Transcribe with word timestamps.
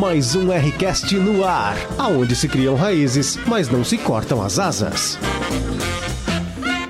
Mais 0.00 0.34
um 0.34 0.48
Rcast 0.50 1.14
no 1.16 1.44
ar, 1.44 1.76
aonde 1.98 2.34
se 2.34 2.48
criam 2.48 2.74
raízes, 2.74 3.36
mas 3.46 3.68
não 3.68 3.84
se 3.84 3.98
cortam 3.98 4.40
as 4.40 4.58
asas. 4.58 5.18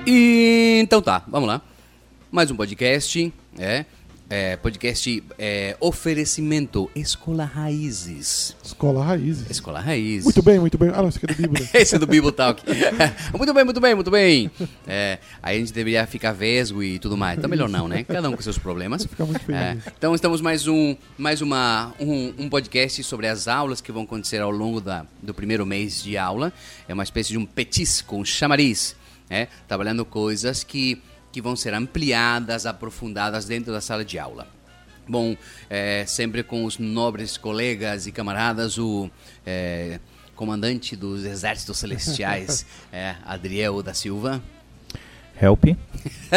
Então 0.07 1.01
tá, 1.01 1.21
vamos 1.27 1.49
lá. 1.49 1.61
Mais 2.31 2.49
um 2.49 2.55
podcast, 2.55 3.33
é. 3.59 3.83
É 4.31 4.55
podcast 4.55 5.21
é, 5.37 5.75
oferecimento 5.81 6.89
Escola 6.95 7.43
Raízes. 7.43 8.55
Escola 8.63 9.03
Raízes. 9.03 9.49
Escola 9.49 9.81
Raízes. 9.81 10.23
Muito 10.23 10.41
bem, 10.41 10.57
muito 10.57 10.77
bem. 10.77 10.89
Ah, 10.93 11.01
não, 11.01 11.09
esse 11.09 11.17
aqui 11.17 11.25
é 11.25 11.35
do 11.35 11.41
Bíblia. 11.41 11.69
Esse 11.75 11.95
é 11.95 11.99
do 11.99 12.07
Bible 12.07 12.31
Talk. 12.31 12.63
muito 13.37 13.53
bem, 13.53 13.65
muito 13.65 13.81
bem, 13.81 13.93
muito 13.93 14.09
bem. 14.09 14.49
É, 14.87 15.19
aí 15.43 15.57
a 15.57 15.59
gente 15.59 15.73
deveria 15.73 16.07
ficar 16.07 16.31
vesgo 16.31 16.81
e 16.81 16.97
tudo 16.97 17.17
mais. 17.17 17.37
Então 17.37 17.49
melhor 17.49 17.67
não, 17.67 17.89
né? 17.89 18.05
Cada 18.05 18.29
um 18.29 18.35
com 18.35 18.41
seus 18.41 18.57
problemas. 18.57 19.05
Fica 19.05 19.25
muito 19.25 19.41
feliz. 19.41 19.61
É, 19.61 19.77
então 19.97 20.15
estamos 20.15 20.39
mais 20.39 20.65
um, 20.65 20.95
mais 21.17 21.41
uma, 21.41 21.93
um, 21.99 22.33
um 22.37 22.49
podcast 22.49 23.03
sobre 23.03 23.27
as 23.27 23.49
aulas 23.49 23.81
que 23.81 23.91
vão 23.91 24.03
acontecer 24.03 24.41
ao 24.41 24.51
longo 24.51 24.79
da, 24.79 25.05
do 25.21 25.33
primeiro 25.33 25.65
mês 25.65 26.01
de 26.01 26.17
aula. 26.17 26.53
É 26.87 26.93
uma 26.93 27.03
espécie 27.03 27.31
de 27.31 27.37
um 27.37 27.45
petisco, 27.45 28.15
um 28.15 28.23
chamariz, 28.23 28.95
né? 29.29 29.49
Trabalhando 29.67 30.05
coisas 30.05 30.63
que, 30.63 31.01
que 31.31 31.41
vão 31.41 31.55
ser 31.55 31.73
ampliadas, 31.73 32.65
aprofundadas 32.65 33.45
dentro 33.45 33.71
da 33.71 33.81
sala 33.81 34.03
de 34.03 34.19
aula. 34.19 34.47
Bom, 35.07 35.35
é, 35.69 36.05
sempre 36.05 36.43
com 36.43 36.63
os 36.63 36.77
nobres 36.77 37.37
colegas 37.37 38.07
e 38.07 38.11
camaradas, 38.11 38.77
o 38.77 39.09
é, 39.45 39.99
comandante 40.35 40.95
dos 40.95 41.25
Exércitos 41.25 41.77
Celestiais, 41.79 42.65
é, 42.91 43.15
Adriel 43.25 43.81
da 43.81 43.93
Silva. 43.93 44.41
Help. 45.41 45.63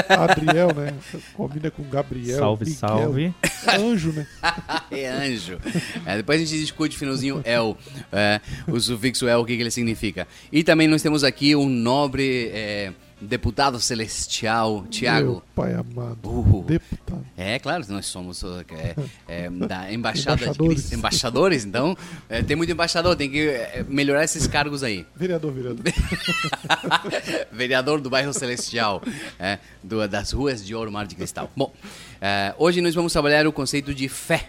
Adriel, 0.08 0.74
né? 0.74 0.94
Combina 1.34 1.70
com 1.70 1.82
Gabriel. 1.84 2.38
Salve, 2.38 2.64
Miguel. 2.64 2.78
salve. 2.78 3.34
É 3.66 3.76
anjo, 3.76 4.12
né? 4.12 4.26
é 4.90 5.06
anjo. 5.08 5.60
É, 6.06 6.16
depois 6.16 6.40
a 6.40 6.44
gente 6.44 6.58
discute 6.58 6.96
finalzinho 6.96 7.42
El, 7.44 7.76
é, 8.10 8.40
o 8.66 8.80
sufixo 8.80 9.28
El, 9.28 9.40
o 9.40 9.44
que, 9.44 9.56
que 9.56 9.62
ele 9.62 9.70
significa. 9.70 10.26
E 10.50 10.64
também 10.64 10.88
nós 10.88 11.02
temos 11.02 11.22
aqui 11.22 11.54
um 11.54 11.68
nobre 11.68 12.50
é, 12.54 12.92
deputado 13.20 13.80
celestial, 13.80 14.84
Tiago. 14.90 15.30
Meu 15.32 15.42
pai 15.54 15.72
amado. 15.74 16.28
Uh. 16.28 16.64
Deputado. 16.66 17.24
É, 17.36 17.58
claro, 17.58 17.84
nós 17.88 18.06
somos 18.06 18.42
uh, 18.42 18.64
é, 18.70 18.94
é, 19.26 19.50
da 19.50 19.90
embaixada 19.92 20.42
Embaixadores. 20.42 20.92
Embaixadores, 20.92 21.64
então. 21.64 21.96
é, 22.28 22.42
tem 22.42 22.56
muito 22.56 22.70
embaixador, 22.70 23.16
tem 23.16 23.30
que 23.30 23.48
é, 23.48 23.84
melhorar 23.88 24.24
esses 24.24 24.46
cargos 24.46 24.82
aí. 24.82 25.06
Vereador, 25.16 25.52
vereador. 25.52 25.84
Vereador 27.52 28.00
do 28.00 28.10
bairro 28.10 28.32
Celestial, 28.32 29.02
é, 29.38 29.58
do- 29.82 30.06
das 30.08 30.32
ruas 30.32 30.64
de 30.64 30.74
Ouro 30.74 30.90
Mar 30.92 31.06
de 31.06 31.14
Cristal. 31.14 31.50
Bom, 31.56 31.72
é, 32.20 32.54
hoje 32.58 32.80
nós 32.80 32.94
vamos 32.94 33.12
trabalhar 33.12 33.46
o 33.46 33.52
conceito 33.52 33.94
de 33.94 34.08
fé. 34.08 34.48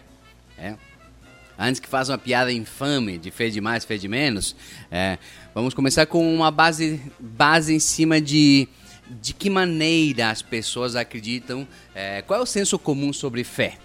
é. 0.57 0.75
Antes 1.57 1.79
que 1.79 1.87
faça 1.87 2.11
uma 2.11 2.17
piada 2.17 2.51
infame 2.51 3.17
de 3.17 3.31
fé 3.31 3.49
de 3.49 3.61
mais, 3.61 3.85
fé 3.85 3.97
de 3.97 4.07
menos, 4.07 4.55
é, 4.91 5.17
vamos 5.53 5.73
começar 5.73 6.05
com 6.05 6.33
uma 6.33 6.51
base, 6.51 7.01
base 7.19 7.73
em 7.73 7.79
cima 7.79 8.19
de 8.19 8.67
de 9.21 9.33
que 9.33 9.49
maneira 9.49 10.31
as 10.31 10.41
pessoas 10.41 10.95
acreditam, 10.95 11.67
é, 11.93 12.21
qual 12.23 12.39
é 12.39 12.43
o 12.43 12.45
senso 12.45 12.79
comum 12.79 13.13
sobre 13.13 13.43
fé. 13.43 13.77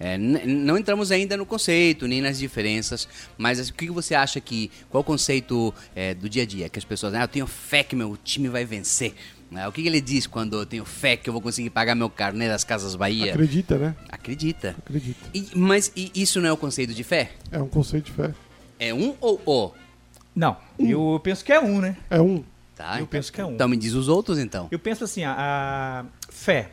É, 0.00 0.16
não 0.16 0.78
entramos 0.78 1.10
ainda 1.10 1.36
no 1.36 1.44
conceito, 1.44 2.06
nem 2.06 2.20
nas 2.20 2.38
diferenças, 2.38 3.08
mas 3.36 3.58
assim, 3.58 3.72
o 3.72 3.74
que 3.74 3.86
que 3.86 3.92
você 3.92 4.14
acha 4.14 4.40
que. 4.40 4.70
Qual 4.88 5.00
o 5.00 5.04
conceito 5.04 5.74
é, 5.94 6.14
do 6.14 6.28
dia 6.28 6.44
a 6.44 6.46
dia? 6.46 6.68
Que 6.68 6.78
as 6.78 6.84
pessoas. 6.84 7.14
Ah, 7.14 7.22
eu 7.22 7.28
tenho 7.28 7.48
fé 7.48 7.82
que 7.82 7.96
meu 7.96 8.16
time 8.22 8.48
vai 8.48 8.64
vencer. 8.64 9.12
Ah, 9.54 9.68
o 9.68 9.72
que, 9.72 9.80
que 9.82 9.88
ele 9.88 10.00
diz 10.00 10.26
quando 10.26 10.58
eu 10.58 10.66
tenho 10.66 10.84
fé 10.84 11.16
que 11.16 11.28
eu 11.28 11.32
vou 11.32 11.40
conseguir 11.40 11.70
pagar 11.70 11.94
meu 11.94 12.10
carnê 12.10 12.48
das 12.48 12.64
Casas 12.64 12.94
Bahia? 12.94 13.32
Acredita, 13.32 13.78
né? 13.78 13.94
Acredita. 14.08 14.74
Acredita. 14.78 15.18
E- 15.32 15.48
mas 15.54 15.90
e 15.96 16.10
isso 16.14 16.40
não 16.40 16.48
é 16.48 16.52
o 16.52 16.56
conceito 16.56 16.92
de 16.92 17.02
fé? 17.02 17.32
É 17.50 17.58
um 17.58 17.68
conceito 17.68 18.06
de 18.06 18.12
fé. 18.12 18.34
É 18.78 18.92
um 18.92 19.14
ou 19.20 19.40
o? 19.46 19.72
Não, 20.36 20.56
eu 20.78 21.18
penso 21.24 21.44
que 21.44 21.52
é 21.52 21.58
um, 21.60 21.80
né? 21.80 21.96
É 22.10 22.20
um. 22.20 22.44
Tá? 22.76 23.00
Eu 23.00 23.06
penso 23.06 23.32
que 23.32 23.40
é 23.40 23.44
um. 23.44 23.52
Então 23.54 23.66
me 23.68 23.76
diz 23.76 23.94
os 23.94 24.06
outros 24.06 24.38
então. 24.38 24.68
Eu 24.70 24.78
penso 24.78 25.02
assim, 25.02 25.24
a, 25.24 25.34
a 25.38 26.04
fé. 26.30 26.72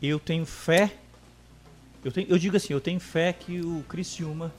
Eu 0.00 0.18
tenho 0.18 0.46
fé. 0.46 0.92
Eu, 2.04 2.12
tenho, 2.12 2.28
eu 2.28 2.38
digo 2.38 2.56
assim, 2.56 2.72
eu 2.72 2.80
tenho 2.80 3.00
fé 3.00 3.32
que 3.32 3.60
o 3.60 3.84
Criciúma 3.88 4.52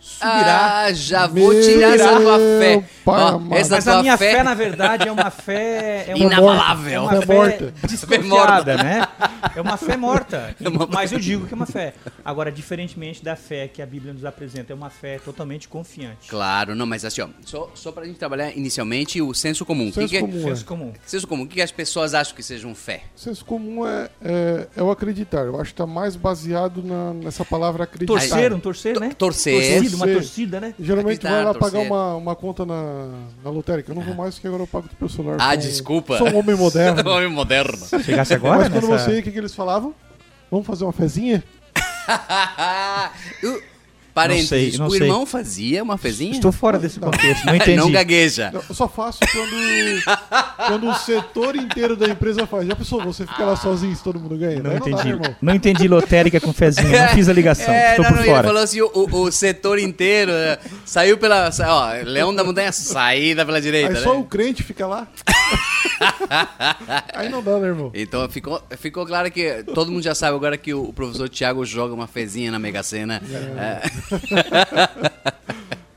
subirá. 0.00 0.84
Ah, 0.86 0.92
já 0.92 1.26
vou 1.26 1.52
Meu 1.52 1.62
tirar 1.62 1.94
essa 1.94 2.20
tua 2.20 2.38
fé. 2.38 2.84
pai 3.04 3.22
Ó, 3.22 3.28
amado. 3.28 3.54
essa 3.54 3.74
Mas 3.76 3.88
a 3.88 3.92
tua 3.92 4.02
minha 4.02 4.16
fé, 4.16 4.42
na 4.42 4.54
verdade, 4.54 5.08
é 5.08 5.12
uma 5.12 5.30
fé. 5.30 6.04
É 6.08 6.14
uma 6.14 6.24
Inabalável. 6.26 6.92
É 6.92 7.00
uma 7.00 7.10
Fé 7.20 7.26
fé 7.26 7.34
morta. 7.34 7.74
desconfiada, 7.86 8.76
né? 8.76 9.06
É 9.56 9.60
uma 9.60 9.76
fé 9.76 9.96
morta. 9.96 10.54
É 10.62 10.68
uma- 10.68 10.86
Mas 10.86 11.12
eu 11.12 11.18
digo 11.18 11.46
que 11.46 11.54
é 11.54 11.56
uma 11.56 11.66
fé. 11.66 11.94
Agora, 12.24 12.50
diferentemente 12.50 13.22
da 13.22 13.36
fé 13.36 13.68
que 13.68 13.80
a 13.82 13.86
Bíblia 13.86 14.12
nos 14.12 14.24
apresenta, 14.24 14.72
é 14.72 14.76
uma 14.76 14.90
fé 14.90 15.18
totalmente 15.18 15.68
confiante. 15.68 16.28
Claro, 16.28 16.74
não, 16.74 16.86
mas 16.86 17.04
assim, 17.04 17.20
ó, 17.22 17.28
só, 17.44 17.70
só 17.74 17.92
pra 17.92 18.04
gente 18.04 18.18
trabalhar 18.18 18.50
inicialmente 18.56 19.20
o 19.22 19.32
senso 19.34 19.64
comum. 19.64 19.88
O 19.88 19.92
Senso 19.92 20.00
que 20.00 20.08
que 20.08 20.16
é- 20.16 20.20
comum. 20.20 20.42
Senso 20.42 20.64
comum. 20.64 20.92
Senso 21.06 21.26
comum, 21.28 21.42
o 21.44 21.46
que 21.46 21.54
que 21.56 21.62
as 21.62 21.70
pessoas 21.72 22.14
acham 22.14 22.34
que 22.34 22.42
sejam 22.42 22.74
fé? 22.74 23.02
Senso 23.16 23.44
comum 23.44 23.86
é, 23.86 24.08
é, 24.22 24.66
é 24.76 24.82
o 24.82 24.90
acreditar. 24.90 25.46
Eu 25.46 25.60
acho 25.60 25.70
que 25.70 25.76
tá 25.76 25.86
mais 25.86 26.16
baseado 26.16 26.82
na- 26.82 27.14
nessa 27.14 27.44
palavra 27.44 27.84
acreditar. 27.84 28.12
Torcer, 28.12 28.52
um 28.52 28.60
torcer, 28.60 29.00
né? 29.00 29.10
Torcer. 29.16 29.54
Torcida, 29.90 30.04
uma 30.06 30.14
torcida, 30.20 30.60
né? 30.60 30.74
Geralmente 30.78 31.22
vai 31.22 31.44
lá 31.44 31.54
pagar 31.54 31.80
uma, 31.80 32.14
uma 32.16 32.36
conta 32.36 32.64
na, 32.66 33.10
na 33.44 33.50
lotérica. 33.50 33.90
Eu 33.90 33.96
não 33.96 34.02
vou 34.02 34.14
mais 34.14 34.34
porque 34.34 34.48
agora 34.48 34.62
eu 34.62 34.66
pago 34.66 34.88
pelo 34.98 35.10
celular. 35.10 35.36
Ah, 35.40 35.48
Sou 35.50 35.54
um- 35.54 35.58
desculpa. 35.58 36.18
Sou 36.18 36.28
um 36.28 36.36
homem 36.38 36.54
moderno. 36.58 37.10
Homem 37.10 37.30
moderno. 37.30 37.78
Chegasse 38.02 38.34
agora 38.34 38.58
Mas 38.58 38.68
quando 38.68 38.88
nessa... 38.88 39.04
você 39.04 39.12
ia, 39.14 39.20
o 39.20 39.22
que, 39.22 39.30
que 39.30 39.38
eles 39.38 39.54
falavam? 39.54 39.94
Vamos 40.50 40.66
fazer 40.66 40.84
uma 40.84 40.92
fezinha? 40.92 41.42
Parênteses, 44.22 44.50
Não 44.50 44.58
sei, 44.58 44.78
não 44.78 44.86
o 44.86 44.90
sei. 44.90 45.00
irmão 45.02 45.26
fazia 45.26 45.82
uma 45.82 45.96
fezinha? 45.98 46.32
Estou 46.32 46.50
fora 46.52 46.78
desse 46.78 46.98
contexto, 46.98 47.44
não 47.46 47.54
entendi. 47.56 47.76
Não 47.76 47.90
gagueja. 47.90 48.50
Eu 48.68 48.74
só 48.74 48.88
faço 48.88 49.20
quando, 49.32 50.66
quando 50.66 50.88
o 50.90 50.94
setor 50.94 51.54
inteiro 51.56 51.96
da 51.96 52.06
empresa 52.08 52.46
faz. 52.46 52.66
Já 52.66 52.74
pensou, 52.76 53.02
você 53.04 53.26
fica 53.26 53.44
lá 53.44 53.56
sozinho 53.56 53.94
se 53.94 54.02
todo 54.02 54.18
mundo 54.18 54.36
ganha? 54.36 54.62
Não 54.62 54.70
dá, 54.70 54.76
entendi. 54.76 55.04
né, 55.04 55.10
irmão? 55.10 55.36
Não 55.40 55.54
entendi 55.54 55.86
lotérica 55.88 56.40
com 56.40 56.52
fezinha. 56.52 57.06
Não 57.06 57.08
fiz 57.14 57.28
a 57.28 57.32
ligação. 57.32 57.72
É, 57.72 57.90
Estou 57.90 58.04
não, 58.04 58.10
por 58.10 58.16
não, 58.16 58.22
ele 58.24 58.32
fora. 58.32 58.46
falou 58.48 58.62
assim, 58.62 58.80
o, 58.80 58.90
o- 58.94 59.20
o 59.22 59.32
setor 59.32 59.78
inteiro 59.78 60.32
é, 60.32 60.58
saiu 60.84 61.16
pela... 61.18 61.50
Ó, 61.66 61.88
Leão 62.04 62.34
da 62.34 62.42
Montanha, 62.44 62.72
saída 62.72 63.44
pela 63.46 63.60
direita, 63.60 63.98
Aí 63.98 64.02
só 64.02 64.12
né? 64.14 64.18
o 64.20 64.24
crente 64.24 64.62
fica 64.62 64.86
lá. 64.86 65.06
Aí 67.14 67.28
não 67.28 67.42
dá, 67.42 67.58
né, 67.58 67.68
irmão? 67.68 67.90
Então 67.94 68.28
ficou, 68.28 68.62
ficou 68.78 69.04
claro 69.06 69.30
que 69.30 69.62
todo 69.74 69.90
mundo 69.90 70.02
já 70.02 70.14
sabe 70.14 70.36
agora 70.36 70.56
que 70.56 70.72
o 70.74 70.92
professor 70.92 71.28
Tiago 71.28 71.64
joga 71.64 71.94
uma 71.94 72.06
fezinha 72.06 72.50
na 72.50 72.58
Mega 72.58 72.82
Sena. 72.82 73.20
É, 73.56 73.80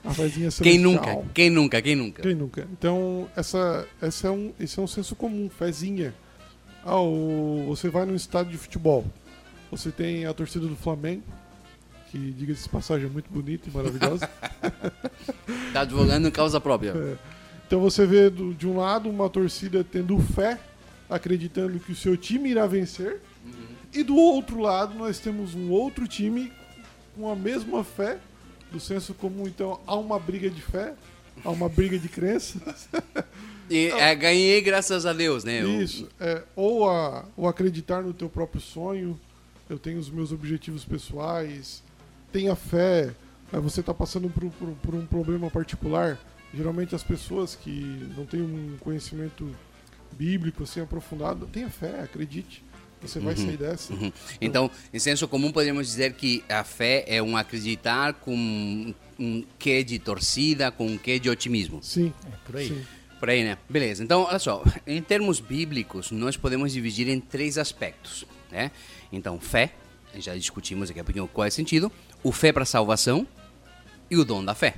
fezinha 0.13 0.49
quem 0.61 0.77
nunca? 0.77 1.17
Quem 1.33 1.49
nunca? 1.49 1.81
Quem 1.81 1.95
nunca? 1.95 2.21
Quem 2.21 2.35
nunca? 2.35 2.67
Então, 2.71 3.27
essa, 3.35 3.87
essa 4.01 4.27
é 4.27 4.31
um, 4.31 4.51
esse 4.59 4.79
é 4.79 4.81
um 4.81 4.87
senso 4.87 5.15
comum, 5.15 5.49
fezinha. 5.49 6.13
Ah, 6.83 6.99
o- 6.99 7.65
você 7.67 7.89
vai 7.89 8.05
num 8.05 8.15
estádio 8.15 8.51
de 8.51 8.57
futebol. 8.57 9.05
Você 9.69 9.89
tem 9.91 10.25
a 10.25 10.33
torcida 10.33 10.67
do 10.67 10.75
Flamengo, 10.75 11.23
que, 12.09 12.17
diga-se 12.31 12.67
passagem, 12.67 13.07
é 13.07 13.09
muito 13.09 13.31
bonita 13.31 13.69
e 13.69 13.71
maravilhosa. 13.71 14.29
Tá 15.71 15.81
advogando 15.81 16.27
em 16.27 16.31
causa 16.31 16.59
própria. 16.59 17.17
Então 17.71 17.79
você 17.79 18.05
vê 18.05 18.29
do- 18.29 18.53
de 18.53 18.67
um 18.67 18.75
lado 18.75 19.09
uma 19.09 19.29
torcida 19.29 19.81
tendo 19.81 20.19
fé, 20.19 20.59
acreditando 21.09 21.79
que 21.79 21.93
o 21.93 21.95
seu 21.95 22.17
time 22.17 22.49
irá 22.49 22.67
vencer, 22.67 23.21
e 23.93 24.03
do 24.03 24.13
outro 24.17 24.59
lado 24.59 24.93
nós 24.93 25.19
temos 25.19 25.55
um 25.55 25.69
outro 25.71 26.05
time 26.05 26.51
com 27.15 27.31
a 27.31 27.35
mesma 27.35 27.81
fé, 27.81 28.17
do 28.73 28.77
senso 28.77 29.13
comum. 29.13 29.47
Então 29.47 29.79
há 29.87 29.95
uma 29.95 30.19
briga 30.19 30.49
de 30.49 30.61
fé, 30.61 30.93
há 31.45 31.49
uma 31.49 31.69
briga 31.69 31.97
de 31.97 32.09
crenças. 32.09 32.89
E 33.69 33.87
é, 33.95 34.13
ganhei 34.15 34.59
graças 34.59 35.05
a 35.05 35.13
Deus, 35.13 35.45
né? 35.45 35.61
Isso. 35.61 36.09
É, 36.19 36.43
ou, 36.57 36.89
a, 36.89 37.23
ou 37.37 37.47
acreditar 37.47 38.01
no 38.03 38.13
teu 38.13 38.27
próprio 38.27 38.59
sonho. 38.59 39.17
Eu 39.69 39.79
tenho 39.79 39.97
os 39.97 40.09
meus 40.09 40.33
objetivos 40.33 40.83
pessoais. 40.83 41.81
Tenha 42.33 42.53
fé. 42.53 43.11
você 43.49 43.79
está 43.79 43.93
passando 43.93 44.29
por, 44.29 44.43
por- 44.51 44.75
por 44.83 44.93
um 44.93 45.05
problema 45.05 45.49
particular. 45.49 46.19
Geralmente 46.53 46.93
as 46.93 47.03
pessoas 47.03 47.55
que 47.55 48.09
não 48.15 48.25
têm 48.25 48.41
um 48.41 48.77
conhecimento 48.79 49.49
bíblico 50.11 50.63
assim 50.63 50.81
aprofundado, 50.81 51.47
tenha 51.47 51.69
fé, 51.69 52.01
acredite. 52.01 52.63
Você 53.01 53.19
vai 53.19 53.35
sair 53.35 53.57
dessa. 53.57 53.93
Uhum. 53.93 54.13
Então, 54.39 54.69
em 54.93 54.99
senso 54.99 55.27
comum, 55.27 55.51
podemos 55.51 55.87
dizer 55.87 56.13
que 56.13 56.43
a 56.47 56.63
fé 56.63 57.03
é 57.07 57.21
um 57.21 57.35
acreditar 57.35 58.13
com 58.13 58.93
um 59.17 59.43
quê 59.57 59.83
de 59.83 59.97
torcida, 59.97 60.71
com 60.71 60.85
um 60.85 60.97
quê 60.97 61.17
de 61.17 61.29
otimismo. 61.29 61.81
Sim. 61.81 62.13
por 62.45 62.57
aí. 62.57 62.67
Sim. 62.67 62.85
Por 63.19 63.29
aí, 63.29 63.43
né? 63.43 63.57
Beleza. 63.67 64.03
Então, 64.03 64.23
olha 64.23 64.39
só. 64.39 64.63
Em 64.85 65.01
termos 65.01 65.39
bíblicos, 65.39 66.11
nós 66.11 66.37
podemos 66.37 66.71
dividir 66.71 67.07
em 67.07 67.19
três 67.19 67.57
aspectos, 67.57 68.25
né? 68.51 68.71
Então, 69.11 69.39
fé. 69.39 69.73
Já 70.15 70.35
discutimos 70.35 70.89
aqui 70.89 70.99
a 70.99 71.03
pouquinho 71.03 71.27
qual 71.27 71.45
é 71.45 71.47
o 71.47 71.51
sentido. 71.51 71.91
O 72.21 72.31
fé 72.31 72.51
para 72.51 72.65
salvação 72.65 73.25
e 74.09 74.17
o 74.17 74.25
dom 74.25 74.43
da 74.43 74.53
fé. 74.53 74.75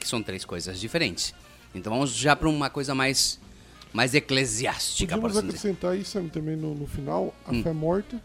Que 0.00 0.08
são 0.08 0.20
três 0.22 0.44
coisas 0.44 0.80
diferentes. 0.80 1.32
Então, 1.74 1.92
vamos 1.92 2.10
já 2.12 2.34
para 2.34 2.48
uma 2.48 2.68
coisa 2.68 2.94
mais, 2.94 3.38
mais 3.92 4.14
eclesiástica, 4.14 5.14
Podemos 5.14 5.36
assim 5.36 5.46
dizer. 5.46 5.58
acrescentar 5.58 5.96
isso 5.96 6.20
também 6.32 6.56
no, 6.56 6.74
no 6.74 6.86
final, 6.88 7.32
a 7.46 7.52
Hum. 7.52 7.62
fé 7.62 7.72
morta 7.72 8.20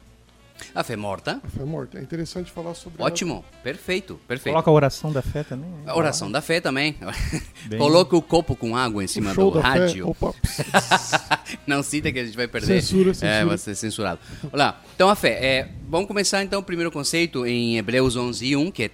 A 0.73 0.83
fé 0.85 0.95
morta. 0.95 1.41
A 1.43 1.49
fé 1.49 1.65
morta. 1.65 1.99
É 1.99 2.01
interessante 2.01 2.49
falar 2.49 2.73
sobre 2.75 3.03
Ótimo, 3.03 3.43
perfeito, 3.61 4.17
perfeito. 4.25 4.53
Coloca 4.53 4.69
a 4.69 4.73
oração 4.73 5.11
da 5.11 5.21
fé 5.21 5.43
também. 5.43 5.69
A 5.85 5.95
oração 5.97 6.31
da 6.31 6.39
fé 6.41 6.61
também. 6.61 6.95
Bem- 7.67 7.77
Coloca 7.77 8.15
o 8.15 8.21
copo 8.21 8.55
com 8.55 8.73
água 8.75 9.03
em 9.03 9.05
ela. 9.05 9.07
cima 9.13 9.31
o 9.31 9.33
show 9.35 9.51
do 9.51 9.59
da 9.61 9.67
rádio. 9.67 10.05
fé. 10.05 10.09
Opa, 10.11 10.33
Não 11.67 11.83
cita 11.83 12.09
que 12.11 12.19
a 12.19 12.25
gente 12.25 12.37
vai 12.37 12.47
perder. 12.47 12.81
Censura, 12.81 13.11
É, 13.11 13.13
censura. 13.13 13.45
vai 13.45 13.57
ser 13.57 13.75
censurado. 13.75 14.19
Olá, 14.51 14.81
então 14.95 15.09
a 15.09 15.15
fé. 15.15 15.33
É, 15.45 15.69
vamos 15.89 16.07
começar 16.07 16.41
então 16.41 16.61
o 16.61 16.63
primeiro 16.63 16.89
conceito 16.91 17.45
em 17.45 17.77
Hebreus 17.77 18.15
11, 18.15 18.55
1, 18.55 18.71
que 18.71 18.83
é 18.83 18.91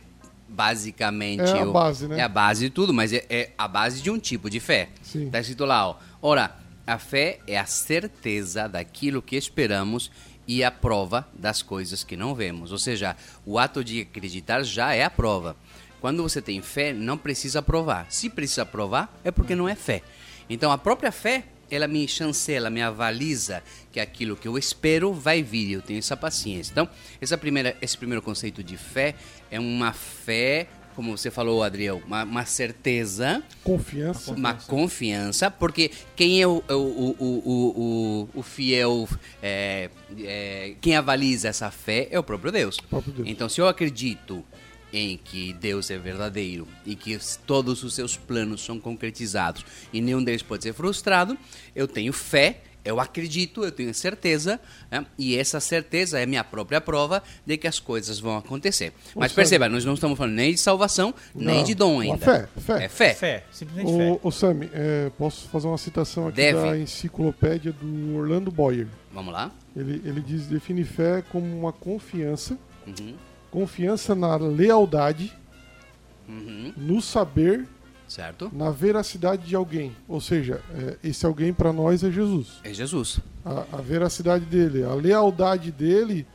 basicamente... 0.52 1.42
É 1.42 1.62
a 1.62 1.66
o- 1.66 1.72
base, 1.72 2.08
né? 2.08 2.20
É 2.20 2.24
a 2.24 2.30
base 2.30 2.66
de 2.66 2.70
tudo, 2.70 2.94
mas 2.94 3.12
é, 3.14 3.26
é 3.30 3.52
a 3.58 3.68
base 3.68 4.02
de 4.02 4.12
um 4.12 4.20
tipo 4.20 4.50
de 4.50 4.60
fé. 4.60 4.90
Sim. 5.02 5.26
Está 5.26 5.40
escrito 5.40 5.66
lá, 5.66 5.88
ó. 5.88 5.96
Ora, 6.22 6.56
a 6.86 6.98
fé 6.98 7.40
é 7.48 7.58
a 7.58 7.66
certeza 7.66 8.68
daquilo 8.68 9.22
que 9.22 9.36
esperamos 9.36 10.12
e 10.48 10.64
a 10.64 10.72
prova 10.72 11.28
das 11.34 11.62
coisas 11.62 12.04
que 12.04 12.18
não 12.18 12.36
vemos. 12.36 12.72
Ou 12.72 12.78
seja, 12.78 13.16
o 13.46 13.58
ato 13.58 13.84
de 13.84 14.02
acreditar 14.02 14.64
já 14.64 14.94
é 14.94 15.04
a 15.04 15.10
prova. 15.10 15.56
Quando 16.00 16.24
você 16.24 16.42
tem 16.42 16.62
fé, 16.62 16.94
não 16.94 17.18
precisa 17.18 17.62
provar. 17.62 18.08
Se 18.10 18.30
precisa 18.30 18.66
provar, 18.66 19.16
é 19.24 19.32
porque 19.32 19.56
não 19.56 19.70
é 19.70 19.76
fé. 19.76 20.02
Então, 20.50 20.72
a 20.72 20.78
própria 20.78 21.12
fé, 21.12 21.46
ela 21.76 21.88
me 21.88 22.08
chancela, 22.08 22.70
me 22.70 22.82
avaliza 22.82 23.64
que 23.92 24.00
aquilo 24.00 24.36
que 24.36 24.48
eu 24.48 24.58
espero 24.58 25.14
vai 25.14 25.42
vir. 25.42 25.72
Eu 25.72 25.82
tenho 25.82 26.00
essa 26.00 26.18
paciência. 26.18 26.72
Então, 26.72 26.88
essa 27.20 27.38
primeira, 27.38 27.76
esse 27.82 27.98
primeiro 27.98 28.22
conceito 28.22 28.64
de 28.64 28.78
fé 28.78 29.16
é 29.50 29.60
uma 29.60 29.94
fé, 29.94 30.68
como 30.96 31.16
você 31.18 31.32
falou, 31.32 31.64
Adriel, 31.64 32.02
uma, 32.06 32.24
uma 32.24 32.46
certeza 32.46 33.42
Confiança. 33.64 34.32
uma 34.34 34.54
confiança, 34.54 35.50
porque 35.50 35.92
quem 36.16 36.42
é 36.42 36.48
o, 36.48 36.64
o, 36.70 36.74
o, 36.74 37.16
o, 37.20 38.30
o, 38.36 38.40
o 38.40 38.44
fiel, 38.44 39.08
é, 39.42 39.90
é, 40.20 40.76
quem 40.82 40.96
avaliza 40.96 41.48
essa 41.48 41.72
fé 41.72 42.08
é 42.12 42.20
o 42.20 42.24
próprio 42.24 42.52
Deus. 42.52 42.78
próprio 42.80 43.14
Deus. 43.14 43.28
Então, 43.28 43.48
se 43.48 43.62
eu 43.62 43.68
acredito 43.68 44.44
em 44.94 45.18
que 45.18 45.54
Deus 45.54 45.90
é 45.90 45.98
verdadeiro 45.98 46.68
e 46.86 46.96
que 46.96 47.18
todos 47.46 47.84
os 47.84 47.94
seus 47.94 48.18
planos 48.18 48.64
são 48.64 48.80
concretizados 48.80 49.66
e 49.94 50.02
nenhum 50.02 50.24
deles 50.24 50.42
pode 50.42 50.64
ser 50.64 50.74
frustrado, 50.74 51.38
eu 51.76 51.88
tenho 51.88 52.12
fé, 52.12 52.62
eu 52.84 53.00
acredito, 53.00 53.64
eu 53.64 53.72
tenho 53.72 53.94
certeza, 53.94 54.60
né? 54.90 55.06
e 55.18 55.38
essa 55.38 55.60
certeza 55.60 56.20
é 56.20 56.26
minha 56.26 56.44
própria 56.44 56.82
prova 56.82 57.22
de 57.46 57.56
que 57.56 57.68
as 57.68 57.80
coisas 57.80 58.20
vão 58.20 58.36
acontecer. 58.38 58.92
Mas 59.16 59.32
Ô, 59.32 59.36
perceba, 59.36 59.70
nós 59.70 59.86
não 59.86 59.94
estamos 59.94 60.18
falando 60.18 60.34
nem 60.34 60.52
de 60.52 60.60
salvação, 60.60 61.14
nem 61.36 61.58
Não, 61.58 61.64
de 61.64 61.76
dom 61.76 62.00
ainda. 62.00 62.18
fé, 62.18 62.48
fé. 62.58 62.84
É 62.86 62.90
fé. 62.90 63.14
Fé, 63.14 63.44
simplesmente 63.52 63.96
fé. 63.96 64.12
Ô, 64.12 64.20
ô 64.24 64.32
Sami, 64.32 64.68
é, 64.74 65.12
posso 65.16 65.48
fazer 65.50 65.68
uma 65.68 65.78
citação 65.78 66.28
aqui 66.28 66.38
Deve. 66.38 66.60
da 66.60 66.78
enciclopédia 66.78 67.72
do 67.72 68.16
Orlando 68.16 68.50
Boyer. 68.52 68.88
Vamos 69.14 69.32
lá? 69.32 69.52
Ele, 69.76 70.02
ele 70.04 70.20
diz, 70.20 70.48
define 70.48 70.84
fé 70.84 71.24
como 71.32 71.46
uma 71.58 71.72
confiança, 71.72 72.58
Uhum. 72.88 73.14
Confiança 73.52 74.16
na 74.16 74.36
lealdade, 74.38 75.32
Uhum. 76.28 76.74
no 76.78 77.02
saber, 77.02 77.68
Certo? 78.08 78.50
na 78.54 78.72
veracidade 78.72 79.46
de 79.46 79.56
alguém. 79.56 79.96
Ou 80.08 80.20
seja, 80.22 80.62
é, 80.74 80.98
esse 81.04 81.26
alguém 81.26 81.54
para 81.54 81.72
nós 81.74 82.04
é 82.04 82.10
Jesus. 82.12 82.60
É 82.64 82.74
Jesus. 82.74 83.20
A, 83.46 83.66
a 83.78 83.82
veracidade 83.82 84.46
dele, 84.46 84.84
a 84.84 84.94
lealdade 84.94 85.72
dele 85.72 86.26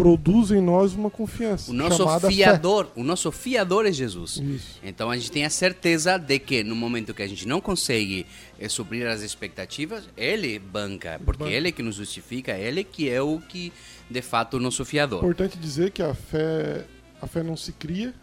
produz 0.00 0.50
em 0.50 0.60
nós 0.60 0.94
uma 0.94 1.10
confiança. 1.10 1.70
O 1.70 1.74
nosso 1.74 2.06
fiador, 2.20 2.88
o 2.94 3.02
nosso 3.02 3.32
fiador 3.32 3.86
é 3.86 3.92
Jesus. 3.92 4.36
Fé. 4.38 4.44
Isso. 4.44 4.78
Então 4.82 5.10
a 5.10 5.16
gente 5.16 5.30
tem 5.30 5.44
a 5.44 5.50
certeza 5.50 6.16
de 6.18 6.38
que 6.38 6.62
no 6.62 6.74
momento 6.76 7.12
que 7.14 7.22
a 7.22 7.26
gente 7.26 7.46
não 7.46 7.60
consegue 7.60 8.26
eh, 8.58 8.68
suprir 8.68 9.06
as 9.06 9.22
expectativas, 9.22 10.08
ele 10.16 10.58
banca, 10.58 11.20
porque 11.24 11.44
banca. 11.44 11.52
ele 11.54 11.72
que 11.72 11.82
nos 11.82 11.96
justifica, 11.96 12.52
ele 12.56 12.84
que 12.84 13.08
é 13.08 13.20
o 13.20 13.38
que 13.40 13.72
de 14.10 14.22
fato 14.22 14.56
o 14.56 14.60
nosso 14.60 14.84
fiador. 14.84 15.18
Importante 15.18 15.58
dizer 15.58 15.90
que 15.90 16.02
a 16.02 16.14
fé, 16.14 16.84
a 17.20 17.26
fé 17.26 17.42
não 17.42 17.56
se 17.56 17.72
cria, 17.72 18.14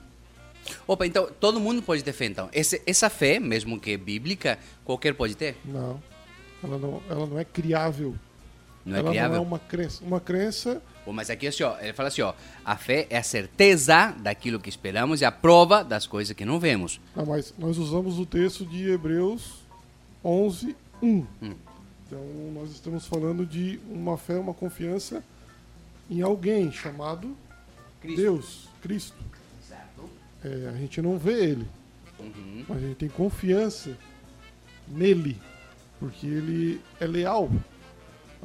Opa, 0.87 1.05
então 1.05 1.29
todo 1.39 1.59
mundo 1.59 1.79
pode 1.83 2.03
ter 2.03 2.11
fé 2.11 2.25
então. 2.25 2.49
Esse- 2.51 2.81
essa 2.87 3.07
fé, 3.07 3.39
mesmo 3.39 3.79
que 3.79 3.95
bíblica, 3.97 4.57
qualquer 4.83 5.13
pode 5.13 5.35
ter? 5.35 5.55
não. 5.63 6.01
Ela 6.63 6.79
não, 6.79 7.03
ela 7.07 7.27
não 7.27 7.37
é 7.37 7.45
criável. 7.45 8.15
Não 8.85 8.95
é 8.95 8.99
ela 8.99 9.09
criável? 9.09 9.37
não 9.37 9.43
é 9.43 9.47
uma 9.47 9.59
crença. 9.59 10.03
Uma 10.03 10.19
crença 10.19 10.81
Pô, 11.03 11.13
Mas 11.13 11.29
aqui 11.29 11.45
assim, 11.45 11.61
ó, 11.61 11.77
ele 11.79 11.93
fala 11.93 12.07
assim, 12.09 12.23
ó, 12.23 12.33
a 12.63 12.75
fé 12.75 13.05
é 13.11 13.17
a 13.17 13.23
certeza 13.23 14.11
daquilo 14.17 14.59
que 14.59 14.69
esperamos 14.69 15.21
e 15.21 15.25
a 15.25 15.31
prova 15.31 15.83
das 15.83 16.07
coisas 16.07 16.35
que 16.35 16.43
não 16.43 16.59
vemos. 16.59 16.99
Não, 17.15 17.27
mas 17.27 17.53
nós 17.59 17.77
usamos 17.77 18.17
o 18.17 18.25
texto 18.25 18.65
de 18.65 18.89
Hebreus 18.89 19.59
11, 20.23 20.75
1. 21.03 21.25
Então, 21.43 22.19
nós 22.55 22.71
estamos 22.71 23.05
falando 23.05 23.45
de 23.45 23.79
uma 23.87 24.17
fé, 24.17 24.39
uma 24.39 24.53
confiança 24.53 25.23
em 26.09 26.21
alguém 26.23 26.71
chamado 26.71 27.37
Deus, 28.03 28.67
Cristo. 28.81 29.17
É, 30.43 30.69
a 30.69 30.77
gente 30.77 31.01
não 31.01 31.17
vê 31.17 31.33
ele, 31.51 31.67
Uhum. 32.19 32.65
mas 32.67 32.77
a 32.77 32.81
gente 32.87 32.95
tem 32.97 33.09
confiança 33.09 33.95
nele, 34.87 35.37
porque 35.99 36.25
ele 36.25 36.81
é 36.99 37.05
leal. 37.05 37.49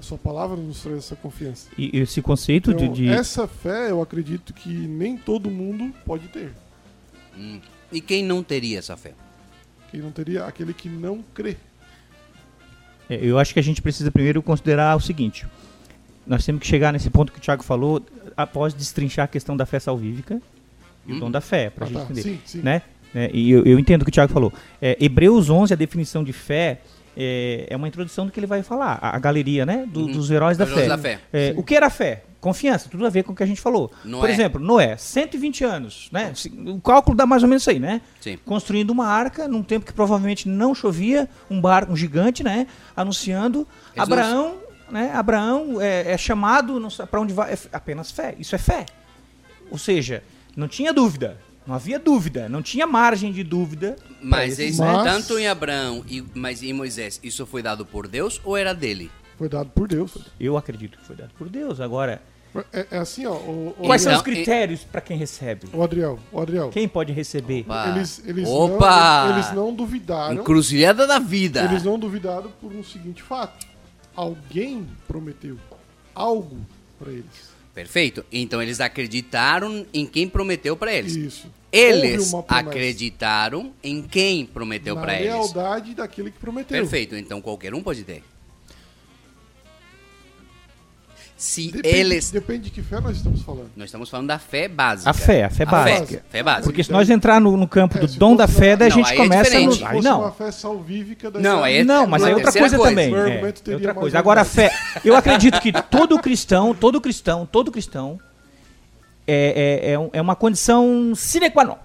A 0.01 0.03
sua 0.03 0.17
palavra 0.17 0.57
nos 0.57 0.81
traz 0.81 0.97
essa 0.97 1.15
confiança. 1.15 1.69
E 1.77 1.91
esse 1.99 2.23
conceito 2.23 2.73
de. 2.73 2.85
Então, 2.85 2.95
de- 2.95 3.09
essa 3.11 3.47
fé, 3.47 3.91
eu 3.91 4.01
acredito 4.01 4.55
que 4.55 4.71
nem 4.71 5.19
todo 5.19 5.51
mundo 5.51 5.93
pode 6.07 6.27
ter. 6.29 6.53
Hum. 7.37 7.61
E 7.93 8.01
quem 8.01 8.25
não 8.25 8.43
teria 8.43 8.79
essa 8.79 8.97
fé? 8.97 9.13
Quem 9.91 10.01
não 10.01 10.11
teria, 10.11 10.47
aquele 10.47 10.73
que 10.73 10.89
não 10.89 11.23
crê. 11.35 11.55
É, 13.11 13.19
Eu 13.21 13.39
acho 13.39 13.53
que 13.53 13.61
a 13.61 13.63
gente 13.63 13.83
precisa 13.83 14.11
primeiro 14.11 14.43
considerar 14.43 14.97
o 14.97 15.01
seguinte: 15.01 15.47
nós 16.27 16.47
temos 16.47 16.63
que 16.63 16.67
chegar 16.67 16.93
nesse 16.95 17.11
ponto 17.11 17.31
que 17.31 17.39
o 17.39 17.43
Thiago 17.43 17.63
falou, 17.63 18.01
após 18.35 18.73
destrinchar 18.73 19.27
a 19.27 19.29
questão 19.29 19.55
da 19.55 19.67
fé 19.67 19.79
salvífica 19.79 20.41
e 21.07 21.13
o 21.13 21.17
Hum. 21.17 21.19
dom 21.21 21.31
da 21.31 21.43
fé, 21.43 21.69
para 21.69 21.85
a 21.85 21.89
Ah, 21.89 21.91
gente 21.93 21.99
tá. 21.99 22.05
entender. 22.05 22.23
Sim, 22.23 22.41
sim. 22.47 22.59
Né? 22.63 22.81
É, 23.15 23.31
e 23.35 23.51
eu, 23.51 23.67
eu 23.67 23.79
entendo 23.79 24.01
o 24.01 24.05
que 24.07 24.11
o 24.11 24.13
Thiago 24.15 24.33
falou. 24.33 24.51
É, 24.81 24.97
Hebreus 24.99 25.51
11, 25.51 25.75
a 25.75 25.77
definição 25.77 26.25
de 26.25 26.33
fé, 26.33 26.81
é, 27.17 27.67
é 27.69 27.77
uma 27.77 27.89
introdução 27.89 28.27
do 28.27 28.33
que 28.33 28.39
ele 28.41 28.47
vai 28.47 28.63
falar, 28.63 28.99
a, 29.01 29.17
a 29.17 29.19
galeria 29.19 29.65
né? 29.67 29.87
do- 29.87 30.01
Uhum. 30.07 30.13
dos 30.13 30.31
heróis 30.31 30.57
da 30.59 30.65
Heróis 30.65 30.81
fé. 30.83 30.89
da 30.89 30.99
fé. 30.99 31.19
É, 31.33 31.55
o 31.57 31.63
que 31.63 31.75
era 31.75 31.89
fé? 31.91 32.25
Confiança, 32.41 32.89
tudo 32.89 33.05
a 33.05 33.11
ver 33.11 33.23
com 33.23 33.33
o 33.33 33.37
que 33.37 33.43
a 33.43 33.47
gente 33.47 33.61
falou. 33.61 33.93
Noé. 34.03 34.21
Por 34.21 34.31
exemplo, 34.31 34.59
Noé, 34.61 34.97
120 34.97 35.63
anos, 35.63 36.09
né? 36.11 36.33
O 36.67 36.81
cálculo 36.81 37.15
dá 37.15 37.27
mais 37.27 37.43
ou 37.43 37.49
menos 37.51 37.63
isso 37.63 37.71
aí, 37.71 37.79
né? 37.79 38.01
Sim. 38.19 38.39
Construindo 38.47 38.89
uma 38.91 39.07
arca 39.07 39.47
num 39.47 39.63
tempo 39.63 39.85
que 39.85 39.93
provavelmente 39.93 40.49
não 40.49 40.75
chovia, 40.75 41.29
um 41.51 41.61
barco, 41.61 41.93
um 41.93 41.97
gigante, 41.97 42.43
né? 42.43 42.67
Anunciando. 42.97 43.69
Jesus. 43.95 43.99
Abraão, 43.99 44.55
né? 44.91 45.11
Abraão 45.15 45.81
é, 45.83 46.13
é 46.13 46.17
chamado 46.17 46.81
para 47.11 47.21
onde 47.21 47.35
vai, 47.35 47.53
é 47.53 47.59
apenas 47.75 48.11
fé. 48.11 48.35
Isso 48.39 48.55
é 48.55 48.59
fé. 48.59 48.87
Ou 49.71 49.77
seja, 49.77 50.23
não 50.57 50.67
tinha 50.67 50.95
dúvida, 50.95 51.37
não 51.67 51.75
havia 51.75 51.99
dúvida, 51.99 52.49
não 52.49 52.63
tinha 52.63 52.87
margem 52.87 53.33
de 53.33 53.45
dúvida. 53.45 53.97
Mas, 54.23 54.59
Mas- 54.59 55.05
tanto 55.05 55.39
em 55.39 55.47
Abraão 55.47 56.05
e 56.09 56.25
mas 56.35 56.63
em 56.63 56.73
Moisés, 56.73 57.21
isso 57.23 57.47
foi 57.47 57.63
dado 57.63 57.85
por 57.87 58.09
Deus 58.09 58.41
ou 58.45 58.57
era 58.57 58.73
dele? 58.75 59.11
Foi 59.39 59.49
dado 59.49 59.71
por 59.71 59.89
Deus. 59.89 60.19
Eu 60.39 60.57
acredito 60.57 60.99
que 60.99 61.05
foi 61.05 61.17
dado 61.17 61.31
por 61.39 61.49
Deus. 61.49 61.81
Agora, 61.81 62.21
É, 62.73 62.87
é 62.91 62.99
assim, 62.99 63.25
ó. 63.27 63.35
O, 63.35 63.77
o 63.79 63.87
quais 63.87 64.03
são 64.03 64.11
Então, 64.11 64.21
os 64.21 64.25
critérios 64.25 64.83
para 64.83 65.01
quem 65.01 65.17
recebe? 65.17 65.69
O 65.73 65.83
Adriel, 65.83 66.19
o 66.33 66.41
Adriel. 66.41 66.69
Quem 66.71 66.89
pode 66.89 67.13
receber? 67.13 67.61
Opa! 67.61 67.89
Eles, 67.91 68.23
eles, 68.27 68.49
Opa! 68.49 69.27
Não, 69.29 69.35
eles 69.35 69.53
não 69.53 69.73
duvidaram. 69.73 70.35
Encruzilhada 70.35 71.07
da 71.07 71.21
vida. 71.21 71.63
Eles 71.65 71.85
não 71.85 71.97
duvidaram 71.99 72.51
por 72.61 72.73
um 72.73 72.83
seguinte 72.83 73.23
fato. 73.23 73.67
Alguém 74.17 74.85
prometeu 75.07 75.57
algo 76.15 76.59
para 76.99 77.13
eles. 77.13 77.51
Perfeito. 77.75 78.25
Então 78.33 78.61
eles 78.63 78.81
acreditaram 78.81 79.87
em 79.93 80.07
quem 80.07 80.29
prometeu 80.29 80.77
para 80.77 80.93
eles. 80.93 81.15
Isso. 81.15 81.49
Eles 81.73 82.33
acreditaram 82.49 83.73
em 83.83 84.03
quem 84.03 84.45
prometeu 84.45 84.97
Na 84.97 85.01
para 85.01 85.15
eles. 85.15 85.27
lealdade 85.27 85.95
daquele 85.95 86.31
que 86.31 86.39
prometeu. 86.39 86.77
Perfeito. 86.77 87.15
Então 87.15 87.41
qualquer 87.41 87.75
um 87.75 87.83
pode 87.83 88.03
ter. 88.03 88.23
Se 91.41 91.71
Depende, 91.73 91.97
eles 91.97 92.31
depende 92.31 92.65
de 92.65 92.71
que 92.71 92.83
fé 92.83 93.01
nós 93.01 93.17
estamos 93.17 93.41
falando. 93.41 93.71
Nós 93.75 93.87
estamos 93.87 94.11
falando 94.11 94.27
da 94.27 94.39
fé 94.39 94.69
básica. 94.69 95.09
A 95.09 95.15
fé, 95.15 95.45
a 95.45 95.49
fé 95.49 95.65
básica. 95.65 96.07
Fé, 96.07 96.23
fé 96.29 96.43
básica. 96.43 96.65
Porque 96.65 96.85
se 96.85 96.93
nós 96.93 97.09
entrar 97.09 97.41
no, 97.41 97.57
no 97.57 97.67
campo 97.67 97.97
É, 97.97 98.01
do 98.03 98.07
dom 98.09 98.37
da 98.37 98.47
fé, 98.47 98.77
daí 98.77 98.89
a 98.89 98.91
gente 98.91 99.07
aí 99.09 99.15
é 99.15 99.17
começa 99.17 99.45
diferente. 99.45 99.81
no. 99.81 99.87
Aí 99.87 100.03
não. 100.03 100.21
uma 100.21 100.33
fé 100.33 100.51
salvífica... 100.51 101.31
daí 101.31 101.43
Não, 101.43 101.61
já- 101.61 101.65
aí 101.65 101.77
é- 101.79 101.85
Não, 101.85 102.07
mas 102.07 102.23
aí 102.23 102.33
é 102.33 102.35
outra 102.35 102.53
coisa, 102.53 102.77
coisa. 102.77 102.91
também. 102.91 103.15
É, 103.17 103.41
é 103.71 103.75
outra 103.75 103.95
coisa. 103.95 104.19
Agora 104.19 104.43
a 104.43 104.45
fé. 104.45 104.71
Eu 105.03 105.17
acredito 105.17 105.59
que 105.63 105.73
todo 105.73 106.19
cristão, 106.19 106.75
todo 106.75 107.01
cristão, 107.01 107.49
todo 107.51 107.73
cristão 107.73 108.21
é, 109.27 109.81
é, 109.87 109.93
é, 109.93 109.99
um- 109.99 110.11
é 110.13 110.21
uma 110.21 110.37
condição 110.37 111.15
sine 111.17 111.49
qua 111.51 111.65
non. 111.65 111.77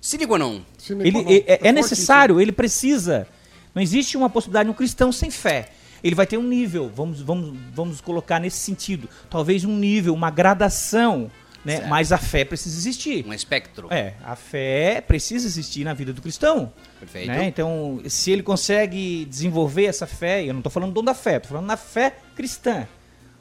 Sine 0.00 0.26
qua 0.26 0.38
non. 0.38 0.62
Ele, 0.88 1.44
é, 1.46 1.68
é 1.68 1.72
necessário, 1.72 2.40
ele 2.40 2.52
precisa. 2.52 3.26
Não 3.74 3.82
existe 3.82 4.16
uma 4.16 4.30
possibilidade 4.30 4.64
de 4.66 4.70
um 4.70 4.74
cristão 4.74 5.12
sem 5.12 5.30
fé. 5.30 5.68
Ele 6.04 6.14
vai 6.14 6.26
ter 6.26 6.36
um 6.36 6.42
nível, 6.42 6.92
vamos, 6.94 7.22
vamos, 7.22 7.58
vamos 7.72 8.00
colocar 8.02 8.38
nesse 8.38 8.58
sentido. 8.58 9.08
Talvez 9.30 9.64
um 9.64 9.74
nível, 9.74 10.12
uma 10.12 10.30
gradação, 10.30 11.30
né? 11.64 11.76
Certo. 11.76 11.88
Mas 11.88 12.12
a 12.12 12.18
fé 12.18 12.44
precisa 12.44 12.76
existir. 12.76 13.24
Um 13.26 13.32
espectro. 13.32 13.88
É, 13.90 14.12
a 14.22 14.36
fé 14.36 15.00
precisa 15.00 15.46
existir 15.46 15.82
na 15.82 15.94
vida 15.94 16.12
do 16.12 16.20
cristão. 16.20 16.70
Perfeito. 17.00 17.28
né? 17.28 17.46
Então, 17.46 18.02
se 18.06 18.30
ele 18.30 18.42
consegue 18.42 19.24
desenvolver 19.24 19.86
essa 19.86 20.06
fé, 20.06 20.44
eu 20.44 20.52
não 20.52 20.60
estou 20.60 20.70
falando 20.70 20.90
do 20.90 20.94
dom 20.96 21.04
da 21.04 21.14
fé, 21.14 21.36
estou 21.36 21.52
falando 21.52 21.66
na 21.66 21.78
fé 21.78 22.18
cristã. 22.36 22.86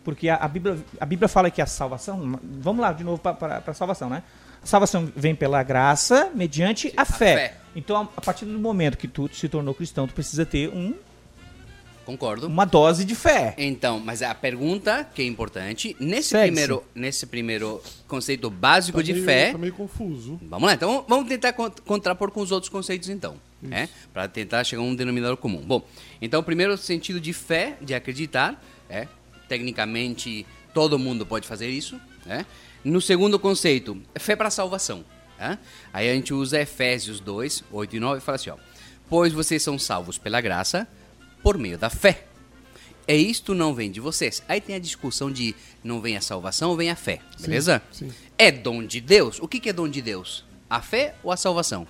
Porque 0.06 0.30
a, 0.30 0.36
a 0.36 0.48
Bíblia, 0.48 0.78
a 1.00 1.06
Bíblia 1.06 1.28
fala 1.28 1.52
que 1.52 1.62
a 1.62 1.66
salvação. 1.66 2.40
Vamos 2.42 2.82
lá 2.82 2.94
de 2.94 3.04
novo 3.04 3.22
para 3.22 3.62
a 3.66 3.74
salvação, 3.74 4.10
né? 4.10 4.24
A 4.62 4.66
salvação 4.66 5.12
vem 5.14 5.36
pela 5.36 5.62
graça 5.64 6.32
mediante 6.34 6.94
a 6.96 7.04
fé. 7.04 7.36
fé. 7.36 7.58
Então, 7.76 7.98
a, 7.98 8.02
a 8.04 8.22
partir 8.22 8.46
do 8.46 8.58
momento 8.58 8.98
que 8.98 9.08
tu 9.08 9.30
se 9.34 9.50
tornou 9.50 9.74
cristão, 9.74 10.08
tu 10.08 10.14
precisa 10.14 10.46
ter 10.46 10.70
um, 10.70 10.94
Concordo. 12.06 12.48
uma 12.48 12.66
dose 12.66 13.06
de 13.06 13.16
fé. 13.16 13.54
Então, 13.58 14.00
mas 14.00 14.22
a 14.22 14.34
pergunta 14.36 15.04
que 15.16 15.22
é 15.22 15.26
importante, 15.26 15.96
nesse 16.00 16.38
primeiro, 16.38 16.84
nesse 16.94 17.26
primeiro 17.26 17.82
conceito 18.08 18.50
básico 18.50 18.98
Tá 19.00 19.04
de 19.04 19.14
meio- 19.14 19.26
fé, 19.26 19.52
Tá 19.52 19.58
meio 19.58 19.74
confuso. 19.74 20.40
Vamos 20.44 20.68
lá, 20.68 20.74
então 20.74 21.06
vamos 21.08 21.28
tentar 21.28 21.54
con- 21.54 21.72
contrapor 21.86 22.30
com 22.32 22.42
os 22.42 22.52
outros 22.52 22.70
conceitos 22.70 23.10
então, 23.10 23.36
né? 23.62 23.88
Para 24.14 24.28
tentar 24.28 24.64
chegar 24.64 24.82
a 24.82 24.86
um 24.86 24.94
denominador 24.96 25.38
comum. 25.38 25.62
Bom, 25.62 25.88
então 26.22 26.42
o 26.42 26.44
primeiro 26.44 26.78
sentido 26.78 27.20
de 27.22 27.32
fé, 27.34 27.78
de 27.82 27.94
acreditar, 27.96 28.62
é 28.90 29.08
tecnicamente 29.48 30.46
todo 30.74 31.00
mundo 31.00 31.26
pode 31.26 31.48
fazer 31.48 31.70
isso, 31.70 32.00
né? 32.26 32.46
No 32.84 33.00
segundo 33.00 33.40
conceito, 33.40 33.98
fé 34.20 34.36
para 34.36 34.50
salvação, 34.50 35.06
né? 35.40 35.58
Aí 35.94 36.10
a 36.10 36.14
gente 36.14 36.34
usa 36.34 36.60
Efésios 36.60 37.20
2, 37.22 37.64
8 37.72 37.96
e 37.96 38.00
9 38.00 38.18
e 38.18 38.22
fala 38.22 38.36
assim, 38.36 38.50
ó: 38.50 38.58
"Pois 39.10 39.32
vocês 39.32 39.64
são 39.64 39.80
salvos 39.80 40.18
pela 40.18 40.42
graça 40.42 40.86
por 41.44 41.58
meio 41.58 41.78
da 41.78 41.90
fé." 41.90 42.26
É 43.08 43.16
isto 43.16 43.54
não 43.54 43.74
vem 43.74 43.92
de 43.92 44.00
vocês. 44.00 44.42
Aí 44.48 44.62
tem 44.62 44.76
a 44.76 44.80
discussão 44.80 45.30
de 45.30 45.54
não 45.84 46.00
vem 46.00 46.16
a 46.16 46.22
salvação, 46.22 46.76
vem 46.76 46.90
a 46.90 46.96
fé, 46.96 47.20
beleza? 47.40 47.82
sim. 47.92 48.10
É 48.38 48.50
dom 48.50 48.84
de 48.84 49.02
Deus. 49.02 49.40
O 49.40 49.48
que, 49.48 49.60
que 49.60 49.70
é 49.70 49.74
dom 49.74 49.88
de 49.88 50.02
Deus? 50.02 50.46
A 50.70 50.82
fé 50.82 51.16
ou 51.22 51.32
a 51.32 51.38
salvação? 51.38 51.86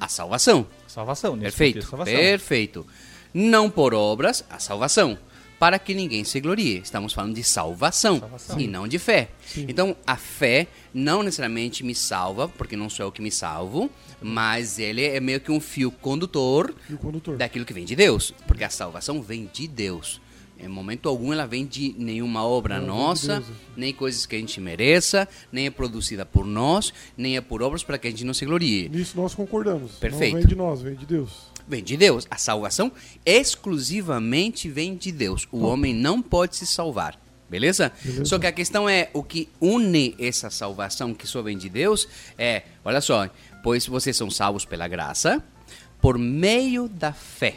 A 0.00 0.08
salvação. 0.08 0.66
Salvação, 0.88 1.36
nesse 1.36 1.56
Perfeito. 1.56 1.74
contexto, 1.74 1.90
salvação. 1.90 2.14
Perfeito. 2.14 2.86
Não 3.32 3.70
por 3.70 3.94
obras, 3.94 4.44
a 4.50 4.58
salvação. 4.58 5.18
Para 5.58 5.78
que 5.78 5.94
ninguém 5.94 6.22
se 6.22 6.38
glorie. 6.40 6.78
Estamos 6.78 7.12
falando 7.14 7.34
de 7.34 7.42
salvação, 7.42 8.20
Salvação. 8.20 8.60
e 8.60 8.66
não 8.66 8.86
de 8.86 8.98
fé. 8.98 9.30
Então, 9.56 9.96
a 10.06 10.16
fé 10.16 10.66
não 10.92 11.22
necessariamente 11.22 11.82
me 11.82 11.94
salva, 11.94 12.46
porque 12.48 12.76
não 12.76 12.90
sou 12.90 13.06
eu 13.06 13.12
que 13.12 13.22
me 13.22 13.30
salvo, 13.30 13.90
mas 14.20 14.78
ele 14.78 15.02
é 15.04 15.18
meio 15.18 15.40
que 15.40 15.50
um 15.50 15.60
fio 15.60 15.90
condutor 15.90 16.74
E 16.90 16.94
o 16.94 16.98
condutor. 16.98 17.36
daquilo 17.38 17.64
que 17.64 17.72
vem 17.72 17.84
de 17.86 17.96
Deus, 17.96 18.34
porque 18.46 18.64
a 18.64 18.70
salvação 18.70 19.22
vem 19.22 19.48
de 19.52 19.66
Deus. 19.66 20.20
Em 20.58 20.68
momento 20.68 21.08
algum 21.08 21.32
ela 21.32 21.46
vem 21.46 21.66
de 21.66 21.94
nenhuma 21.98 22.46
obra 22.46 22.80
nossa, 22.80 23.42
nem 23.76 23.92
coisas 23.92 24.24
que 24.24 24.34
a 24.34 24.38
gente 24.38 24.60
mereça, 24.60 25.28
nem 25.52 25.66
é 25.66 25.70
produzida 25.70 26.24
por 26.24 26.46
nós, 26.46 26.92
nem 27.16 27.36
é 27.36 27.40
por 27.40 27.62
obras 27.62 27.82
para 27.82 27.98
que 27.98 28.06
a 28.06 28.10
gente 28.10 28.24
não 28.24 28.32
se 28.32 28.46
glorie. 28.46 28.88
Nisso 28.88 29.16
nós 29.16 29.34
concordamos. 29.34 29.92
Perfeito. 29.92 30.32
Não 30.32 30.40
vem 30.40 30.48
de 30.48 30.56
nós, 30.56 30.80
vem 30.80 30.94
de 30.94 31.04
Deus. 31.04 31.52
Vem 31.68 31.82
de 31.82 31.96
Deus. 31.96 32.26
A 32.30 32.38
salvação 32.38 32.90
exclusivamente 33.24 34.68
vem 34.68 34.96
de 34.96 35.12
Deus. 35.12 35.46
O 35.52 35.60
homem 35.64 35.94
não 35.94 36.22
pode 36.22 36.56
se 36.56 36.66
salvar. 36.66 37.20
Beleza? 37.48 37.92
Beleza. 38.02 38.24
Só 38.24 38.38
que 38.38 38.46
a 38.46 38.52
questão 38.52 38.88
é 38.88 39.10
o 39.12 39.22
que 39.22 39.48
une 39.60 40.14
essa 40.18 40.50
salvação 40.50 41.14
que 41.14 41.26
só 41.26 41.42
vem 41.42 41.56
de 41.56 41.68
Deus 41.68 42.08
é, 42.36 42.62
olha 42.84 43.00
só, 43.00 43.28
pois 43.62 43.86
vocês 43.86 44.16
são 44.16 44.30
salvos 44.30 44.64
pela 44.64 44.88
graça 44.88 45.42
por 46.00 46.18
meio 46.18 46.88
da 46.88 47.12
fé. 47.12 47.56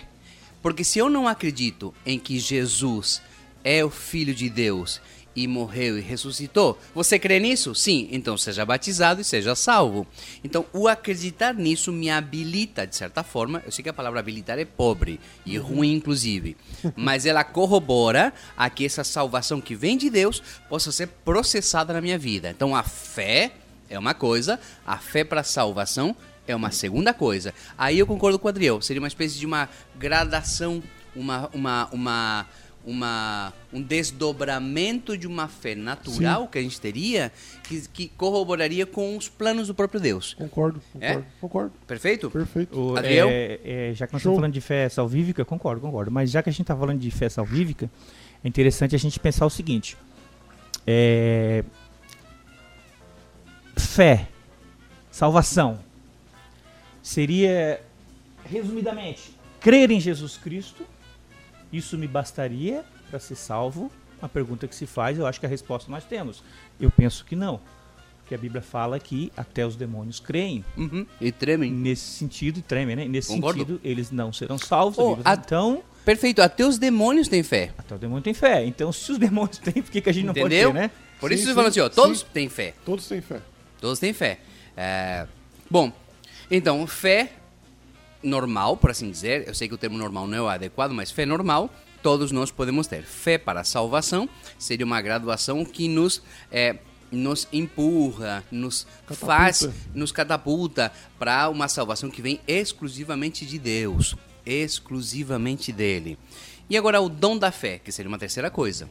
Porque 0.61 0.83
se 0.83 0.99
eu 0.99 1.09
não 1.09 1.27
acredito 1.27 1.93
em 2.05 2.19
que 2.19 2.39
Jesus 2.39 3.21
é 3.63 3.83
o 3.83 3.89
filho 3.89 4.33
de 4.33 4.49
Deus 4.49 5.01
e 5.35 5.47
morreu 5.47 5.97
e 5.97 6.01
ressuscitou, 6.01 6.77
você 6.93 7.17
crê 7.17 7.39
nisso? 7.39 7.73
Sim, 7.73 8.09
então 8.11 8.37
seja 8.37 8.65
batizado 8.65 9.21
e 9.21 9.23
seja 9.23 9.55
salvo. 9.55 10.05
Então, 10.43 10.65
o 10.73 10.87
acreditar 10.87 11.53
nisso 11.53 11.91
me 11.91 12.09
habilita, 12.09 12.85
de 12.85 12.95
certa 12.95 13.23
forma, 13.23 13.61
eu 13.65 13.71
sei 13.71 13.83
que 13.83 13.89
a 13.89 13.93
palavra 13.93 14.19
habilitar 14.19 14.59
é 14.59 14.65
pobre 14.65 15.19
e 15.45 15.57
ruim, 15.57 15.93
inclusive, 15.93 16.57
mas 16.95 17.25
ela 17.25 17.43
corrobora 17.43 18.33
a 18.57 18.69
que 18.69 18.85
essa 18.85 19.03
salvação 19.03 19.61
que 19.61 19.75
vem 19.75 19.97
de 19.97 20.09
Deus 20.09 20.41
possa 20.67 20.91
ser 20.91 21.07
processada 21.07 21.93
na 21.93 22.01
minha 22.01 22.17
vida. 22.17 22.49
Então, 22.49 22.75
a 22.75 22.83
fé 22.83 23.53
é 23.89 23.97
uma 23.97 24.13
coisa, 24.13 24.59
a 24.85 24.97
fé 24.97 25.23
para 25.23 25.43
salvação 25.43 26.15
é 26.51 26.55
uma 26.55 26.71
segunda 26.71 27.13
coisa. 27.13 27.53
Aí 27.77 27.99
eu 27.99 28.07
concordo 28.07 28.39
com 28.39 28.47
o 28.47 28.49
Adriel, 28.49 28.81
seria 28.81 29.01
uma 29.01 29.07
espécie 29.07 29.37
de 29.37 29.45
uma 29.45 29.69
gradação, 29.97 30.81
uma, 31.15 31.49
uma, 31.53 31.89
uma, 31.91 32.45
uma, 32.85 33.53
um 33.71 33.81
desdobramento 33.81 35.17
de 35.17 35.27
uma 35.27 35.47
fé 35.47 35.75
natural 35.75 36.47
que 36.47 36.57
a 36.57 36.61
gente 36.61 36.79
teria 36.81 37.31
que, 37.63 37.81
que 37.89 38.07
corroboraria 38.09 38.85
com 38.85 39.15
os 39.15 39.29
planos 39.29 39.67
do 39.67 39.75
próprio 39.75 39.99
Deus. 39.99 40.33
Concordo, 40.33 40.81
É? 40.99 41.13
concordo, 41.13 41.27
concordo. 41.41 41.71
Perfeito? 41.85 42.31
Perfeito. 42.31 42.79
O- 42.79 42.97
Adriel? 42.97 43.27
é, 43.29 43.59
é, 43.63 43.93
já 43.93 44.07
que 44.07 44.13
nós 44.13 44.21
Show. 44.21 44.31
estamos 44.31 44.37
falando 44.39 44.53
de 44.53 44.61
fé 44.61 44.89
salvífica, 44.89 45.45
concordo, 45.45 45.81
concordo. 45.81 46.09
Mas 46.11 46.31
já 46.31 46.41
que 46.41 46.49
a 46.49 46.53
gente 46.53 46.61
está 46.63 46.75
falando 46.75 46.99
de 46.99 47.11
fé 47.11 47.29
salvífica, 47.29 47.89
é 48.43 48.47
interessante 48.47 48.95
a 48.95 48.99
gente 48.99 49.19
pensar 49.19 49.45
o 49.45 49.49
seguinte: 49.49 49.95
é, 50.87 51.63
fé, 53.75 54.27
salvação, 55.11 55.79
seria, 57.09 57.81
resumidamente, 58.45 59.31
crer 59.59 59.89
em 59.91 59.99
Jesus 59.99 60.37
Cristo. 60.37 60.85
Isso 61.73 61.97
me 61.97 62.07
bastaria 62.07 62.83
para 63.09 63.19
ser 63.19 63.35
salvo? 63.35 63.91
Uma 64.21 64.29
pergunta 64.29 64.67
que 64.67 64.75
se 64.75 64.85
faz, 64.85 65.17
eu 65.17 65.25
acho 65.25 65.39
que 65.39 65.45
a 65.45 65.49
resposta 65.49 65.89
nós 65.89 66.03
temos. 66.03 66.43
Eu 66.79 66.91
penso 66.91 67.25
que 67.25 67.35
não. 67.35 67.59
Porque 68.19 68.35
a 68.35 68.37
Bíblia 68.37 68.61
fala 68.61 68.99
que 68.99 69.31
até 69.35 69.65
os 69.65 69.75
demônios 69.75 70.19
creem. 70.19 70.63
Uhum. 70.77 71.05
E 71.19 71.31
tremem. 71.31 71.71
Nesse 71.71 72.03
sentido, 72.03 72.61
treme, 72.61 72.95
né? 72.95 73.05
Nesse 73.05 73.29
Concordo. 73.29 73.59
sentido, 73.59 73.81
eles 73.83 74.11
não 74.11 74.31
serão 74.31 74.57
salvos. 74.59 74.99
a 74.99 75.03
Oh, 75.03 75.17
a-. 75.25 75.33
Então, 75.33 75.83
Perfeito, 76.05 76.41
até 76.41 76.63
os 76.65 76.77
demônios 76.77 77.27
têm 77.27 77.41
fé. 77.43 77.71
até 77.77 77.95
o 77.95 77.97
demônio 77.97 78.23
tem 78.23 78.33
fé. 78.33 78.63
Então, 78.65 78.91
se 78.91 79.11
os 79.11 79.17
demônios 79.17 79.57
têm, 79.57 79.81
por 79.81 79.91
que, 79.91 80.01
que 80.01 80.09
a 80.09 80.13
gente 80.13 80.25
não 80.25 80.31
Entendeu? 80.31 80.71
pode 80.71 80.79
ter, 80.79 80.87
né? 80.89 80.91
Por 81.19 81.29
Sim, 81.29 81.35
isso 81.35 81.43
você 81.43 81.49
sim, 81.49 81.55
fala 81.55 81.67
assim, 81.69 81.79
ó, 81.79 81.89
todos 81.89 82.19
sim. 82.19 82.25
têm 82.33 82.49
fé. 82.49 82.73
Todos 82.85 83.07
têm 83.07 83.21
fé. 83.21 83.41
Todos 83.81 83.99
têm 83.99 84.13
fé. 84.13 84.39
É, 84.77 85.25
Bom, 85.69 85.91
então, 86.49 86.85
fé 86.87 87.33
normal, 88.23 88.77
por 88.77 88.89
assim 88.89 89.09
dizer, 89.09 89.47
eu 89.47 89.53
sei 89.53 89.67
que 89.67 89.73
o 89.73 89.77
termo 89.77 89.97
normal 89.97 90.27
não 90.27 90.37
é 90.37 90.41
o 90.41 90.47
adequado, 90.47 90.91
mas 90.91 91.11
fé 91.11 91.25
normal, 91.25 91.69
todos 92.01 92.31
nós 92.31 92.51
podemos 92.51 92.87
ter. 92.87 93.03
Fé 93.03 93.37
para 93.37 93.61
a 93.61 93.63
salvação 93.63 94.27
seria 94.57 94.85
uma 94.85 95.01
graduação 95.01 95.63
que 95.63 95.87
nos, 95.87 96.21
é, 96.51 96.77
nos 97.11 97.47
empurra, 97.51 98.43
nos 98.51 98.85
Catapulta. 99.05 99.25
faz, 99.25 99.69
nos 99.93 100.11
catapulta 100.11 100.91
para 101.17 101.49
uma 101.49 101.67
salvação 101.67 102.09
que 102.09 102.21
vem 102.21 102.39
exclusivamente 102.47 103.45
de 103.45 103.57
Deus, 103.57 104.15
exclusivamente 104.45 105.71
dele. 105.71 106.17
E 106.69 106.77
agora 106.77 107.01
o 107.01 107.09
dom 107.09 107.37
da 107.37 107.51
fé, 107.51 107.79
que 107.79 107.91
seria 107.91 108.09
uma 108.09 108.19
terceira 108.19 108.49
coisa. 108.51 108.87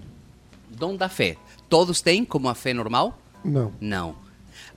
Dom 0.69 0.97
da 0.97 1.09
fé. 1.09 1.37
Todos 1.69 2.01
têm 2.01 2.25
como 2.25 2.49
a 2.49 2.55
fé 2.55 2.75
normal? 2.75 3.21
Não. 3.45 3.73
Não. 3.81 4.28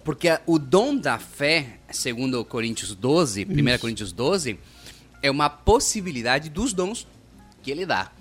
Porque 0.03 0.27
a- 0.29 0.41
o 0.45 0.57
dom 0.57 0.95
da 0.97 1.17
fé, 1.19 1.79
segundo 1.91 2.43
Coríntios 2.45 2.95
12, 2.95 3.45
1 3.45 3.69
Isso. 3.69 3.79
Coríntios 3.79 4.11
12, 4.11 4.59
é 5.21 5.29
uma 5.29 5.49
possibilidade 5.49 6.49
dos 6.49 6.73
dons 6.73 7.07
que 7.61 7.69
ele 7.71 7.85
dá. 7.85 8.11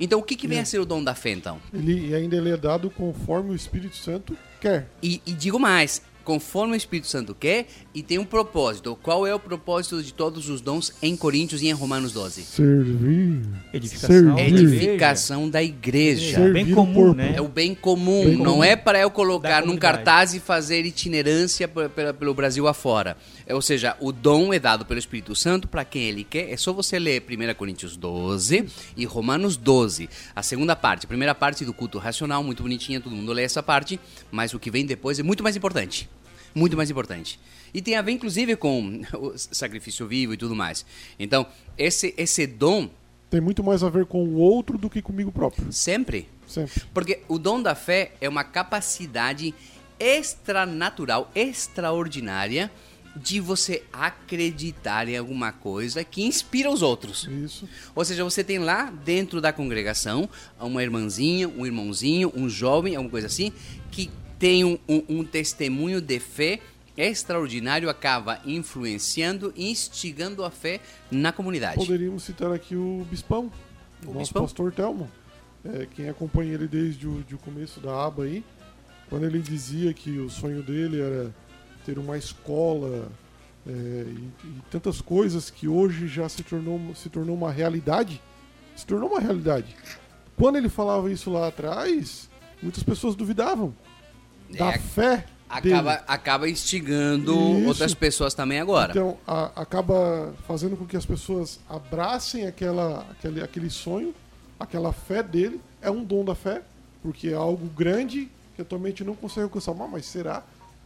Então, 0.00 0.20
o 0.20 0.22
que, 0.22 0.36
que 0.36 0.46
vem 0.46 0.60
a 0.60 0.64
ser 0.64 0.78
o 0.78 0.84
dom 0.86 1.02
da 1.02 1.14
fé, 1.14 1.30
então? 1.30 1.60
Ele, 1.74 2.14
ainda 2.14 2.36
ele 2.36 2.50
é 2.50 2.56
dado 2.56 2.88
conforme 2.88 3.50
o 3.50 3.54
Espírito 3.54 3.96
Santo 3.96 4.36
quer. 4.60 4.88
E, 5.02 5.20
e 5.26 5.32
digo 5.32 5.58
mais, 5.58 6.00
conforme 6.28 6.74
o 6.74 6.76
Espírito 6.76 7.06
Santo 7.06 7.34
quer, 7.34 7.68
e 7.94 8.02
tem 8.02 8.18
um 8.18 8.24
propósito. 8.24 8.98
Qual 9.02 9.26
é 9.26 9.34
o 9.34 9.40
propósito 9.40 10.02
de 10.02 10.12
todos 10.12 10.50
os 10.50 10.60
dons 10.60 10.92
em 11.00 11.16
Coríntios 11.16 11.62
e 11.62 11.68
em 11.68 11.72
Romanos 11.72 12.12
12? 12.12 12.42
Servir. 12.42 13.40
Edificação. 13.72 14.36
Servir. 14.36 14.42
Edificação 14.42 15.48
da 15.48 15.62
igreja. 15.62 16.38
É 16.38 16.52
bem 16.52 16.66
Servir 16.66 16.72
o 16.74 16.76
comum, 16.76 17.14
né? 17.14 17.32
É 17.34 17.40
o 17.40 17.48
bem 17.48 17.74
comum, 17.74 18.26
Bem 18.26 18.36
não 18.36 18.44
comum. 18.56 18.64
é 18.64 18.76
para 18.76 19.00
eu 19.00 19.10
colocar 19.10 19.64
num 19.64 19.78
cartaz 19.78 20.34
e 20.34 20.38
fazer 20.38 20.84
itinerância 20.84 21.66
pelo 21.66 22.34
Brasil 22.34 22.68
afora. 22.68 23.16
É, 23.46 23.54
ou 23.54 23.62
seja, 23.62 23.96
o 23.98 24.12
dom 24.12 24.52
é 24.52 24.58
dado 24.58 24.84
pelo 24.84 24.98
Espírito 24.98 25.34
Santo 25.34 25.66
para 25.66 25.82
quem 25.82 26.02
ele 26.02 26.24
quer. 26.24 26.52
É 26.52 26.58
só 26.58 26.74
você 26.74 26.98
ler 26.98 27.24
1 27.26 27.54
Coríntios 27.54 27.96
12 27.96 28.66
e 28.94 29.06
Romanos 29.06 29.56
12. 29.56 30.10
A 30.36 30.42
segunda 30.42 30.76
parte, 30.76 31.06
a 31.06 31.08
primeira 31.08 31.34
parte 31.34 31.64
do 31.64 31.72
culto 31.72 31.96
racional, 31.96 32.44
muito 32.44 32.62
bonitinha, 32.62 33.00
todo 33.00 33.16
mundo 33.16 33.32
lê 33.32 33.44
essa 33.44 33.62
parte, 33.62 33.98
mas 34.30 34.52
o 34.52 34.58
que 34.58 34.70
vem 34.70 34.84
depois 34.84 35.18
é 35.18 35.22
muito 35.22 35.42
mais 35.42 35.56
importante. 35.56 36.06
Muito 36.54 36.76
mais 36.76 36.90
importante. 36.90 37.38
E 37.72 37.82
tem 37.82 37.96
a 37.96 38.02
ver, 38.02 38.12
inclusive, 38.12 38.56
com 38.56 39.02
o 39.14 39.36
sacrifício 39.36 40.06
vivo 40.06 40.34
e 40.34 40.36
tudo 40.36 40.54
mais. 40.54 40.84
Então, 41.18 41.46
esse, 41.76 42.14
esse 42.16 42.46
dom, 42.46 42.90
Tem 43.30 43.40
muito 43.40 43.62
mais 43.62 43.82
a 43.82 43.90
ver 43.90 44.06
com 44.06 44.24
o 44.24 44.36
outro 44.36 44.78
do 44.78 44.88
que 44.88 45.02
comigo 45.02 45.30
próprio. 45.30 45.72
sempre 45.72 46.28
Sempre. 46.48 46.82
Porque 46.94 47.20
o 47.28 47.38
dom 47.38 47.60
da 47.60 47.74
fé 47.74 48.12
é 48.20 48.28
uma 48.28 48.42
capacidade 48.42 49.54
extranatural, 50.00 51.30
extraordinária, 51.34 52.70
de 53.16 53.40
você 53.40 53.82
acreditar 53.92 55.08
em 55.08 55.16
alguma 55.16 55.50
coisa 55.50 56.04
que 56.04 56.22
inspira 56.22 56.70
os 56.70 56.82
outros. 56.82 57.28
Isso. 57.44 57.68
Ou 57.94 58.04
seja, 58.04 58.22
você 58.22 58.44
tem 58.44 58.58
lá 58.58 58.90
dentro 58.90 59.40
da 59.40 59.52
congregação 59.52 60.28
uma 60.60 60.82
irmãzinha, 60.82 61.48
um 61.48 61.66
irmãozinho, 61.66 62.32
um 62.34 62.48
jovem, 62.48 62.94
alguma 62.94 63.10
coisa 63.10 63.26
assim, 63.26 63.52
que 63.90 64.08
tem 64.38 64.64
um, 64.64 64.78
um- 64.88 65.04
um 65.08 65.24
testemunho 65.24 66.00
de 66.00 66.18
fé 66.20 66.60
extraordinário, 66.96 67.88
acaba 67.88 68.40
influenciando 68.44 69.52
e 69.56 69.70
instigando 69.70 70.44
a 70.44 70.50
fé 70.50 70.80
na 71.10 71.32
comunidade. 71.32 71.76
Poderíamos 71.76 72.22
citar 72.24 72.52
aqui 72.52 72.74
o 72.76 73.06
Bispão. 73.10 73.50
O, 74.04 74.10
O 74.10 74.14
nosso 74.14 74.18
Bispão? 74.18 74.42
pastor 74.42 74.72
Telmo. 74.72 75.10
é, 75.64 75.86
quem 75.94 76.08
acompanha 76.08 76.54
ele 76.54 76.66
desde 76.66 77.06
o, 77.06 77.22
de 77.22 77.34
o 77.34 77.38
começo 77.38 77.80
da 77.80 78.04
aba 78.06 78.24
aí, 78.24 78.44
quando 79.08 79.24
ele 79.24 79.38
dizia 79.40 79.92
que 79.94 80.18
o 80.18 80.28
sonho 80.28 80.62
dele 80.62 81.00
era 81.00 81.34
ter 81.84 81.98
uma 81.98 82.18
escola 82.18 83.10
é, 83.66 83.70
e, 83.70 84.30
e 84.44 84.62
tantas 84.70 85.00
coisas 85.00 85.50
que 85.50 85.66
hoje 85.68 86.06
já 86.08 86.28
se 86.28 86.42
tornou, 86.42 86.94
se 86.94 87.08
tornou 87.08 87.34
uma 87.36 87.50
realidade, 87.50 88.20
se 88.76 88.84
tornou 88.86 89.08
uma 89.10 89.20
realidade. 89.20 89.74
Quando 90.36 90.56
ele 90.56 90.68
falava 90.68 91.10
isso 91.10 91.30
lá 91.30 91.48
atrás, 91.48 92.28
muitas 92.62 92.82
pessoas 92.82 93.14
duvidavam 93.16 93.74
da 94.56 94.70
É, 94.72 94.78
fé 94.78 95.24
Acaba, 95.48 95.92
dele. 95.94 96.04
acaba 96.06 96.48
instigando 96.48 97.32
Isso. 97.32 97.68
outras 97.68 97.94
pessoas 97.94 98.34
também 98.34 98.60
agora. 98.60 98.92
Então, 98.92 99.16
a- 99.26 99.50
acaba 99.62 100.34
fazendo 100.46 100.76
com 100.76 100.84
que 100.86 100.96
as 100.96 101.06
pessoas 101.06 101.58
abracem 101.68 102.46
aquela, 102.46 103.06
aquele, 103.10 103.42
aquele 103.42 103.70
sonho, 103.70 104.14
aquela 104.60 104.92
fé 104.92 105.22
dele. 105.22 105.60
É 105.80 105.90
um 105.90 106.04
dom 106.04 106.24
da 106.24 106.34
fé, 106.34 106.62
porque 107.02 107.28
é 107.28 107.34
algo 107.34 107.66
grande 107.68 108.28
que 108.56 108.62
atualmente 108.62 109.02
não 109.04 109.14
consegue 109.14 109.44
alcançar. 109.44 109.72
Mas, 109.74 109.90
mas 109.90 110.06
será 110.06 110.42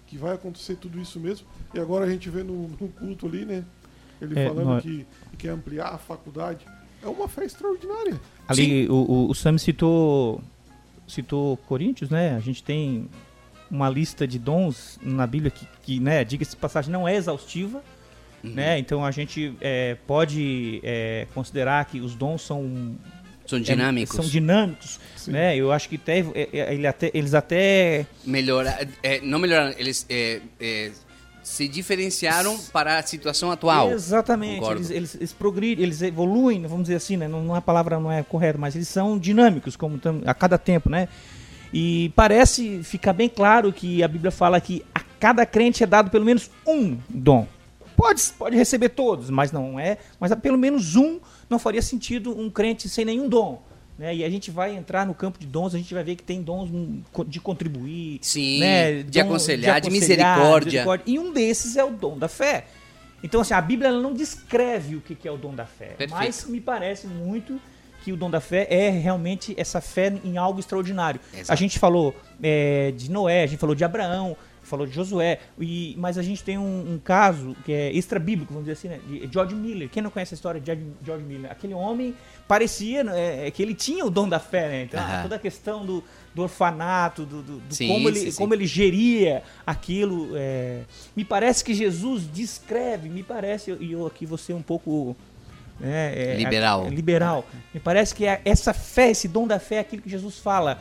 que 0.06 0.16
vai 0.16 0.34
acontecer 0.34 0.76
tudo 0.76 1.00
isso 1.00 1.18
mesmo? 1.18 1.46
E 1.74 1.80
agora 1.80 2.04
a 2.04 2.08
gente 2.10 2.28
vê 2.30 2.42
no, 2.42 2.68
no 2.68 2.88
culto 2.88 3.26
ali, 3.26 3.44
né? 3.44 3.64
Ele 4.20 4.38
É, 4.38 4.46
falando 4.48 4.66
nós- 4.66 4.82
que, 4.82 5.04
que 5.32 5.36
quer 5.38 5.48
ampliar 5.50 5.88
a 5.88 5.98
faculdade. 5.98 6.64
É 7.02 7.06
uma 7.08 7.26
fé 7.26 7.44
extraordinária. 7.44 8.20
Ali 8.46 8.86
o, 8.88 8.94
o, 8.94 9.30
o 9.30 9.34
Sam 9.34 9.58
citou 9.58 10.40
citou 11.08 11.56
Coríntios, 11.56 12.10
né? 12.10 12.36
A 12.36 12.38
gente 12.40 12.62
tem 12.62 13.08
uma 13.72 13.88
lista 13.88 14.26
de 14.28 14.38
dons 14.38 14.98
na 15.02 15.26
Bíblia 15.26 15.50
que, 15.50 15.66
que 15.82 15.98
né, 15.98 16.22
diga-se 16.24 16.54
passagem, 16.54 16.92
não 16.92 17.08
é 17.08 17.16
exaustiva, 17.16 17.82
Uhum. 18.44 18.50
né? 18.54 18.76
Então 18.78 19.04
a 19.04 19.10
gente 19.12 19.54
é, 19.60 19.96
pode 20.04 20.80
é, 20.82 21.26
considerar 21.32 21.84
que 21.84 22.00
os 22.00 22.14
dons 22.16 22.42
são 22.42 22.96
São 23.46 23.58
é, 23.58 23.62
dinâmicos. 23.62 24.16
são 24.16 24.24
dinâmicos, 24.24 24.98
Sim. 25.16 25.30
né? 25.30 25.56
Eu 25.56 25.70
acho 25.70 25.88
que 25.88 25.94
até, 25.94 26.18
é, 26.34 26.48
é, 26.52 26.74
ele 26.74 26.86
até- 26.86 27.10
eles 27.14 27.34
até 27.34 28.04
Melhorar, 28.26 28.84
é, 29.02 29.20
não 29.20 29.38
melhoraram, 29.38 29.72
eles 29.78 30.04
é, 30.10 30.40
é, 30.60 30.90
se 31.40 31.68
diferenciaram 31.68 32.58
para 32.72 32.98
a 32.98 33.02
situação 33.04 33.50
atual. 33.52 33.92
Exatamente. 33.92 34.68
Eles, 34.70 34.90
eles, 34.90 35.14
eles 35.14 35.32
progridem, 35.32 35.84
eles 35.84 36.02
evoluem, 36.02 36.62
vamos 36.62 36.82
dizer 36.82 36.96
assim, 36.96 37.16
né? 37.16 37.28
Não, 37.28 37.44
não 37.44 37.54
a 37.54 37.62
palavra 37.62 38.00
não 38.00 38.10
é 38.10 38.24
correta, 38.24 38.58
mas 38.58 38.74
eles 38.74 38.88
são 38.88 39.16
dinâmicos 39.18 39.76
como 39.76 39.98
tam- 39.98 40.20
a 40.26 40.34
cada 40.34 40.58
tempo, 40.58 40.90
né? 40.90 41.08
E 41.72 42.12
parece 42.14 42.82
ficar 42.82 43.12
bem 43.12 43.28
claro 43.28 43.72
que 43.72 44.02
a 44.02 44.08
Bíblia 44.08 44.30
fala 44.30 44.60
que 44.60 44.84
a 44.94 45.00
cada 45.18 45.46
crente 45.46 45.82
é 45.82 45.86
dado 45.86 46.10
pelo 46.10 46.24
menos 46.24 46.50
um 46.66 46.98
dom. 47.08 47.46
Pode, 47.96 48.22
pode 48.38 48.56
receber 48.56 48.90
todos, 48.90 49.30
mas 49.30 49.52
não 49.52 49.78
é. 49.78 49.98
Mas 50.18 50.34
pelo 50.36 50.58
menos 50.58 50.96
um 50.96 51.20
não 51.48 51.58
faria 51.58 51.80
sentido 51.80 52.38
um 52.38 52.50
crente 52.50 52.88
sem 52.88 53.04
nenhum 53.04 53.28
dom. 53.28 53.62
Né? 53.98 54.16
E 54.16 54.24
a 54.24 54.30
gente 54.30 54.50
vai 54.50 54.74
entrar 54.74 55.06
no 55.06 55.14
campo 55.14 55.38
de 55.38 55.46
dons, 55.46 55.74
a 55.74 55.78
gente 55.78 55.92
vai 55.94 56.02
ver 56.02 56.16
que 56.16 56.22
tem 56.22 56.42
dons 56.42 56.68
de 57.26 57.40
contribuir, 57.40 58.18
Sim, 58.22 58.60
né, 58.60 59.02
de 59.02 59.20
aconselhar, 59.20 59.80
de 59.80 59.88
aconselhar, 59.88 60.38
misericórdia. 60.38 60.84
E 61.06 61.18
um 61.18 61.32
desses 61.32 61.76
é 61.76 61.84
o 61.84 61.90
dom 61.90 62.18
da 62.18 62.28
fé. 62.28 62.66
Então, 63.22 63.40
assim, 63.40 63.54
a 63.54 63.60
Bíblia 63.60 63.92
não 63.92 64.12
descreve 64.12 64.96
o 64.96 65.00
que 65.00 65.14
que 65.14 65.28
é 65.28 65.30
o 65.30 65.36
dom 65.36 65.54
da 65.54 65.64
fé. 65.64 65.94
Perfeito. 65.96 66.10
Mas 66.10 66.44
me 66.46 66.60
parece 66.60 67.06
muito 67.06 67.60
que 68.02 68.12
o 68.12 68.16
dom 68.16 68.30
da 68.30 68.40
fé 68.40 68.66
é 68.70 68.90
realmente 68.90 69.54
essa 69.56 69.80
fé 69.80 70.12
em 70.24 70.36
algo 70.36 70.58
extraordinário. 70.60 71.20
Exato. 71.32 71.52
A 71.52 71.54
gente 71.56 71.78
falou 71.78 72.14
é, 72.42 72.92
de 72.96 73.10
Noé, 73.10 73.44
a 73.44 73.46
gente 73.46 73.58
falou 73.60 73.74
de 73.74 73.84
Abraão, 73.84 74.36
falou 74.64 74.86
de 74.86 74.94
Josué, 74.94 75.38
e, 75.58 75.94
mas 75.98 76.16
a 76.16 76.22
gente 76.22 76.42
tem 76.42 76.56
um, 76.56 76.94
um 76.94 76.98
caso 77.02 77.54
que 77.64 77.72
é 77.72 77.92
extra-bíblico, 77.94 78.52
vamos 78.54 78.66
dizer 78.68 78.72
assim, 78.72 78.88
né, 78.88 79.00
de 79.06 79.28
George 79.30 79.54
Miller. 79.54 79.88
Quem 79.90 80.02
não 80.02 80.08
conhece 80.10 80.34
a 80.34 80.36
história 80.36 80.60
de 80.60 80.66
George- 80.66 80.86
George 81.04 81.24
Miller? 81.24 81.50
Aquele 81.50 81.74
homem 81.74 82.14
parecia 82.48 83.02
né, 83.04 83.46
é, 83.46 83.50
que 83.50 83.60
ele 83.62 83.74
tinha 83.74 84.04
o 84.06 84.10
dom 84.10 84.28
da 84.28 84.38
fé, 84.38 84.68
né? 84.68 84.82
Então, 84.84 85.00
Aham. 85.00 85.22
toda 85.22 85.36
a 85.36 85.38
questão 85.38 85.84
do, 85.84 86.02
do 86.34 86.42
orfanato, 86.42 87.24
do, 87.26 87.42
do- 87.42 87.58
do 87.58 87.74
Sim, 87.74 87.88
como, 87.88 88.08
ele, 88.08 88.18
sim, 88.20 88.30
sim. 88.30 88.38
como 88.38 88.54
ele 88.54 88.66
geria 88.66 89.42
aquilo. 89.66 90.30
é, 90.36 90.82
me 91.14 91.24
parece 91.24 91.62
que 91.64 91.74
Jesus 91.74 92.22
descreve, 92.32 93.08
me 93.08 93.22
parece, 93.22 93.76
e 93.80 93.92
eu 93.92 94.06
aqui 94.06 94.24
vou 94.24 94.38
ser 94.38 94.54
um 94.54 94.62
pouco. 94.62 95.16
Né, 95.80 96.12
é, 96.16 96.36
Liberal. 96.36 96.86
a- 96.86 96.88
liberal. 96.90 97.46
Me 97.74 97.80
parece 97.80 98.14
que 98.14 98.24
é 98.26 98.40
essa 98.44 98.72
fé, 98.72 99.10
esse 99.10 99.26
dom 99.28 99.46
da 99.46 99.58
fé 99.58 99.76
é 99.76 99.80
aquilo 99.80 100.02
que 100.02 100.10
Jesus 100.10 100.38
fala. 100.38 100.78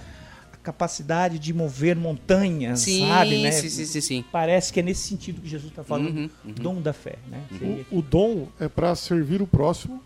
A 0.54 0.58
capacidade 0.58 1.40
de 1.40 1.52
mover 1.54 1.96
montanhas, 1.96 2.82
Sim, 2.82 3.08
sabe? 3.08 3.42
Né? 3.42 3.52
sim, 3.52 3.70
sim, 3.70 3.86
sim, 3.86 4.02
sim. 4.02 4.26
Parece 4.32 4.72
que 4.72 4.80
é 4.80 4.84
nesse 4.84 5.08
sentido 5.08 5.42
que 5.42 5.48
Jesus 5.50 5.72
está 5.72 5.84
falando, 5.84 6.10
Uhum, 6.10 6.30
uhum. 6.46 6.52
dom 6.54 6.82
da 6.82 6.94
fé. 6.94 7.16
Né? 7.28 7.42
Seria- 7.58 7.86
O, 7.92 7.98
o 7.98 8.02
dom 8.02 8.48
é 8.60 8.68
para 8.68 8.94
servir 8.96 9.42
o 9.42 9.48
próximo, 9.48 10.02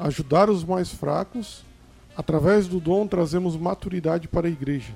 ajudar 0.00 0.50
os 0.50 0.64
mais 0.64 0.88
fracos. 0.90 1.62
Através 2.16 2.66
do 2.66 2.80
dom 2.80 3.06
trazemos 3.06 3.56
maturidade 3.56 4.26
para 4.26 4.48
a 4.48 4.50
igreja. 4.50 4.92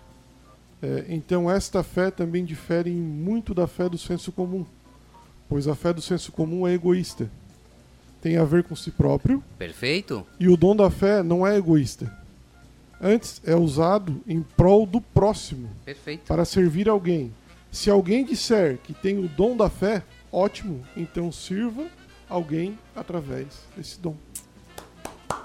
É, 0.83 1.05
então 1.09 1.48
esta 1.48 1.85
fé 1.85 2.11
também 2.11 2.44
difere 2.44 2.90
muito 2.90 3.55
da 3.55 3.68
fé 3.68 3.88
do 3.88 3.96
senso 3.96 4.33
comum, 4.33 4.66
pois 5.48 5.68
a 5.68 5.77
fé 5.77 5.92
do 5.92 6.03
senso 6.03 6.33
comum 6.33 6.66
é 6.66 6.72
egoísta. 6.72 7.31
Tem 8.23 8.37
a 8.37 8.45
ver 8.45 8.63
com 8.63 8.75
si 8.77 8.91
próprio 8.91 9.43
Perfeito? 9.59 10.25
e 10.39 10.49
o 10.49 10.57
dom 10.57 10.75
da 10.75 10.89
fé 10.89 11.23
não 11.23 11.47
é 11.47 11.57
egoísta. 11.57 12.11
Antes 13.01 13.43
é 13.45 13.57
usado 13.57 14.23
em 14.29 14.41
prol 14.41 14.87
do 14.87 15.01
próximo, 15.01 15.69
Perfeito. 15.85 16.23
para 16.27 16.45
servir 16.45 16.89
alguém. 16.89 17.35
Se 17.73 17.91
alguém 17.91 18.25
disser 18.25 18.79
que 18.79 18.95
tem 18.95 19.19
o 19.19 19.27
dom 19.27 19.57
da 19.57 19.69
fé, 19.69 20.05
ótimo, 20.31 20.87
então 20.97 21.33
sirva 21.33 21.89
alguém 22.29 22.79
através 22.95 23.49
desse 23.77 23.99
dom. 23.99 24.15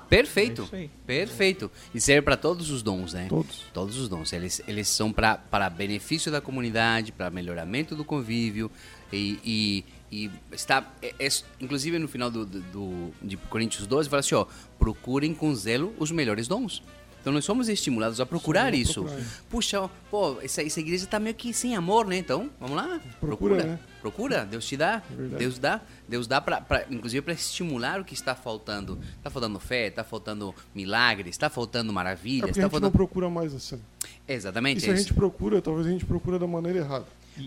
Perfeito. 0.10 0.70
É. 0.72 0.88
Perfeito. 1.06 1.70
E 1.94 2.00
serve 2.00 2.22
para 2.22 2.38
todos 2.38 2.70
os 2.70 2.82
dons, 2.82 3.14
né? 3.14 3.26
Todos. 3.28 3.66
Todos 3.74 3.98
os 3.98 4.08
dons. 4.08 4.32
Eles, 4.32 4.62
eles 4.68 4.88
são 4.88 5.12
para 5.12 5.70
benefício 5.70 6.32
da 6.32 6.40
comunidade, 6.40 7.12
para 7.12 7.30
melhoramento 7.30 7.96
do 7.96 8.06
convívio. 8.06 8.72
E, 9.12 9.40
e, 9.44 9.86
e 10.12 10.30
está. 10.52 10.86
é- 11.02 11.14
é- 11.20 11.30
inclusive 11.60 11.98
no 12.00 12.08
final 12.08 12.30
do, 12.32 12.46
do, 12.46 13.12
de 13.22 13.36
Coríntios 13.38 13.86
12, 13.88 14.10
fala 14.10 14.20
assim: 14.22 14.36
ó, 14.36 14.46
procurem 14.80 15.34
com 15.34 15.54
zelo 15.56 15.94
os 16.00 16.12
melhores 16.12 16.48
dons. 16.48 16.82
Então 17.20 17.34
nós 17.34 17.44
somos 17.44 17.68
estimulados 17.68 18.22
a 18.22 18.26
procurar 18.26 18.72
a 18.72 18.76
isso. 18.78 19.04
procurar. 19.04 19.26
Puxa, 19.50 19.82
ó, 19.82 19.90
pô, 20.10 20.38
essa, 20.42 20.64
essa 20.64 20.80
igreja 20.80 21.04
está 21.04 21.20
meio 21.20 21.36
que 21.36 21.52
sem 21.52 21.76
amor, 21.76 22.06
né? 22.08 22.16
Então, 22.18 22.50
vamos 22.58 22.78
lá. 22.78 23.02
Procura, 23.20 23.62
né? 23.66 23.80
Procura, 24.00 24.46
Deus 24.46 24.66
te 24.66 24.78
dá. 24.78 25.02
É 25.12 25.16
verdade. 25.16 25.40
Deus 25.44 25.60
dá. 25.60 25.82
Deus 26.08 26.26
dá 26.28 26.40
pra, 26.40 26.62
pra- 26.62 26.86
inclusive 26.90 27.22
para 27.22 27.34
estimular 27.34 28.00
o 28.00 28.06
que 28.06 28.14
está 28.14 28.34
faltando. 28.34 28.98
Está 29.18 29.30
faltando 29.30 29.60
fé, 29.60 29.88
está 29.88 30.06
faltando 30.06 30.56
milagres, 30.74 31.32
está 31.32 31.50
faltando 31.50 31.92
É 31.92 31.94
maravilhas, 31.94 32.52
está 32.52 32.62
a 32.62 32.64
gente 32.64 32.64
não 32.64 32.70
faltando. 32.70 32.92
procura 32.94 33.30
mais 33.30 33.54
assim. 33.54 33.82
Exatamente 34.26 34.78
E 34.78 34.82
se 34.82 34.90
a 34.90 34.94
isso. 34.94 35.04
gente 35.04 35.14
procura, 35.14 35.62
talvez 35.62 35.86
a 35.86 35.90
gente 35.90 36.06
procura 36.06 36.40
da 36.40 36.48
maneira 36.48 36.80
errada. 36.80 37.06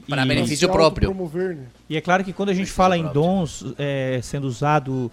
Para 0.09 0.25
benefício 0.25 0.69
próprio. 0.69 1.15
né? 1.55 1.67
E 1.89 1.97
é 1.97 2.01
claro 2.01 2.25
que 2.25 2.33
quando 2.33 2.51
a 2.51 2.55
gente 2.55 2.71
fala 2.71 2.97
em 2.97 3.07
dons 3.07 3.65
é, 3.79 4.21
sendo 4.23 4.47
usado, 4.47 5.11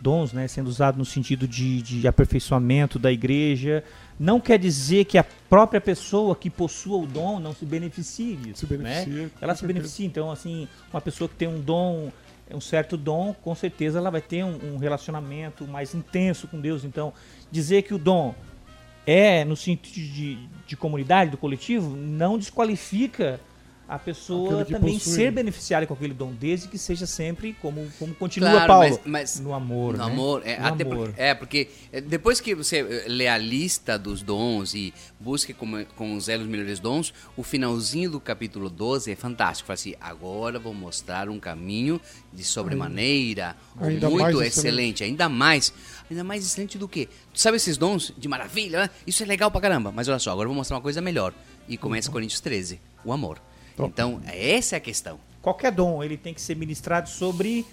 dons, 0.00 0.32
né, 0.32 0.48
sendo 0.48 0.68
usado 0.68 0.96
no 0.96 1.04
sentido 1.04 1.46
de, 1.46 1.82
de 1.82 2.08
aperfeiçoamento 2.08 2.98
da 2.98 3.12
igreja, 3.12 3.84
não 4.18 4.40
quer 4.40 4.58
dizer 4.58 5.04
que 5.04 5.18
a 5.18 5.24
própria 5.48 5.80
pessoa 5.80 6.36
que 6.36 6.50
possua 6.50 6.98
o 6.98 7.06
dom 7.06 7.40
não 7.40 7.54
se 7.54 7.64
beneficie 7.64 8.36
disso. 8.36 8.66
Se 8.66 8.72
né? 8.74 9.04
beneficia. 9.04 9.30
com 9.30 9.44
Ela 9.44 9.54
se 9.54 9.60
certeza. 9.60 9.66
beneficia, 9.66 10.06
então, 10.06 10.30
assim, 10.30 10.68
uma 10.92 11.00
pessoa 11.00 11.28
que 11.28 11.34
tem 11.36 11.48
um 11.48 11.60
dom, 11.60 12.10
um 12.52 12.60
certo 12.60 12.96
dom, 12.96 13.34
com 13.42 13.54
certeza 13.54 13.98
ela 13.98 14.10
vai 14.10 14.20
ter 14.20 14.44
um, 14.44 14.74
um 14.74 14.78
relacionamento 14.78 15.66
mais 15.66 15.94
intenso 15.94 16.46
com 16.48 16.60
Deus. 16.60 16.84
Então, 16.84 17.12
dizer 17.50 17.82
que 17.82 17.94
o 17.94 17.98
dom 17.98 18.34
é 19.06 19.44
no 19.44 19.56
sentido 19.56 20.06
de, 20.12 20.38
de 20.66 20.76
comunidade, 20.76 21.30
do 21.30 21.36
coletivo, 21.36 21.96
não 21.96 22.38
desqualifica 22.38 23.40
a 23.90 23.98
pessoa 23.98 24.64
também 24.64 24.94
possui, 24.98 25.14
ser 25.14 25.32
beneficiária 25.32 25.84
com 25.86 25.94
aquele 25.94 26.14
dom, 26.14 26.32
desde 26.32 26.68
que 26.68 26.78
seja 26.78 27.06
sempre 27.06 27.52
como, 27.60 27.90
como 27.98 28.14
continua 28.14 28.50
Claro, 28.50 28.66
Paulo, 28.68 28.88
mas- 28.88 29.00
mas 29.04 29.40
no 29.40 29.52
amor. 29.52 29.94
No 29.94 29.98
né? 29.98 30.04
amor, 30.12 30.42
é, 30.44 30.60
No 30.60 30.66
até 30.66 30.84
amor. 30.84 31.08
Porque, 31.08 31.20
é, 31.22 31.34
porque 31.34 31.68
é, 31.92 32.00
depois 32.00 32.40
que 32.40 32.54
você 32.54 32.78
eh, 32.78 33.04
lê 33.08 33.26
a 33.26 33.36
lista 33.36 33.98
dos 33.98 34.22
dons 34.22 34.74
e 34.74 34.94
busque 35.18 35.52
com, 35.52 35.84
com 35.96 36.14
os 36.14 36.28
elos 36.28 36.46
melhores 36.46 36.78
dons, 36.78 37.12
o 37.36 37.42
finalzinho 37.42 38.10
do 38.12 38.20
capítulo 38.20 38.70
12 38.70 39.10
é 39.10 39.16
fantástico. 39.16 39.66
Fala 39.66 39.74
assim, 39.74 39.94
agora 40.00 40.58
vou 40.60 40.72
mostrar 40.72 41.28
um 41.28 41.40
caminho 41.40 42.00
de 42.32 42.44
sobremaneira, 42.44 43.56
Ainda 43.80 44.08
muito 44.08 44.22
mais 44.22 44.36
excelente. 44.36 44.48
excelente. 44.58 45.04
ainda 45.04 45.28
mais. 45.28 45.72
Ainda 46.08 46.22
mais 46.24 46.44
excelente 46.44 46.78
do 46.78 46.86
que? 46.88 47.06
Tu 47.34 47.40
sabe 47.40 47.56
esses 47.56 47.76
dons 47.76 48.12
de 48.16 48.28
maravilha? 48.28 48.82
né? 48.82 48.90
Isso 49.06 49.22
é 49.22 49.26
legal 49.26 49.50
pra 49.50 49.60
caramba. 49.60 49.90
Mas 49.90 50.08
olha 50.08 50.18
só, 50.18 50.30
agora 50.30 50.46
eu 50.46 50.50
vou 50.50 50.56
mostrar 50.56 50.76
uma 50.76 50.82
coisa 50.82 51.00
melhor. 51.00 51.34
E 51.68 51.76
começa 51.76 52.10
Coríntios 52.10 52.40
13, 52.40 52.80
o 53.04 53.12
amor. 53.12 53.40
Então, 53.86 54.20
essa 54.26 54.76
é 54.76 54.78
a 54.78 54.80
questão. 54.80 55.18
Qualquer 55.42 55.72
dom, 55.72 56.02
ele 56.02 56.16
tem 56.16 56.34
que 56.34 56.40
ser 56.40 56.56
ministrado 56.56 57.08
sobre 57.08 57.64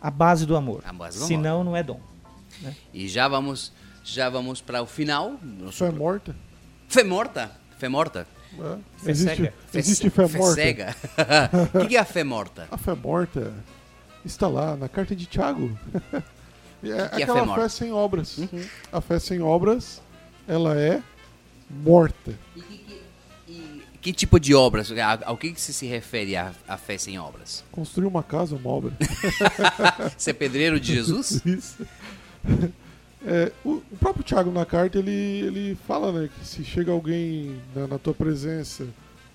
a 0.00 0.10
base 0.10 0.46
do 0.46 0.56
amor. 0.56 0.82
A 0.84 0.92
base 0.92 1.18
do 1.18 1.24
amor. 1.24 1.28
Senão, 1.28 1.64
não 1.64 1.76
é 1.76 1.82
dom. 1.82 2.00
E 2.92 3.08
já 3.08 3.28
vamos, 3.28 3.72
já 4.04 4.28
vamos 4.28 4.60
para 4.60 4.82
o 4.82 4.86
final. 4.86 5.34
Nosso 5.42 5.78
Fé 5.84 5.90
morta. 5.90 6.36
Fé 6.88 7.04
morta? 7.04 7.50
Fé 7.78 7.88
morta? 7.88 8.26
né? 8.56 8.78
Fé 8.96 9.10
Existe, 9.10 9.36
cega. 9.36 9.54
existe 9.74 10.10
fé, 10.10 10.26
morta. 10.26 10.54
cega. 10.54 10.96
O 11.84 11.86
que, 11.86 11.96
é 11.96 12.00
a 12.00 12.04
fé 12.04 12.24
morta? 12.24 12.66
A 12.70 12.76
fé 12.76 12.94
morta 12.94 13.52
está 14.24 14.48
lá 14.48 14.76
na 14.76 14.88
carta 14.88 15.14
de 15.14 15.26
Tiago. 15.26 15.76
é 16.82 16.86
que 16.86 16.92
é 16.92 17.02
aquela 17.04 17.40
fé 17.40 17.46
morta? 17.46 17.62
fé 17.62 17.68
sem 17.68 17.92
obras. 17.92 18.38
A 18.92 19.00
fé 19.00 19.18
sem 19.18 19.40
obras, 19.42 20.02
ela 20.46 20.78
é 20.78 21.02
morta. 21.70 22.34
E 22.56 22.60
que 22.62 22.87
tipo 24.12 24.38
de 24.40 24.54
obras? 24.54 24.90
A- 24.92 25.20
Ao 25.24 25.36
que, 25.36 25.52
que 25.52 25.60
se, 25.60 25.72
se 25.72 25.86
refere 25.86 26.36
a, 26.36 26.52
a 26.66 26.76
fé 26.76 26.96
sem 26.98 27.18
obras? 27.18 27.64
Construir 27.72 28.06
uma 28.06 28.22
casa 28.22 28.54
é 28.54 28.58
uma 28.58 28.70
obra. 28.70 28.92
Ser 30.16 30.34
pedreiro 30.34 30.78
de 30.80 30.94
Jesus? 30.94 31.42
Isso. 31.46 31.76
É, 33.26 33.50
o, 33.64 33.82
o 33.90 33.96
próprio 33.98 34.22
Tiago 34.24 34.50
na 34.50 34.64
carta 34.64 34.98
ele, 34.98 35.10
ele 35.10 35.78
fala 35.86 36.12
né, 36.12 36.28
que 36.38 36.46
se 36.46 36.64
chega 36.64 36.92
alguém 36.92 37.56
na, 37.74 37.86
na 37.88 37.98
tua 37.98 38.14
presença 38.14 38.86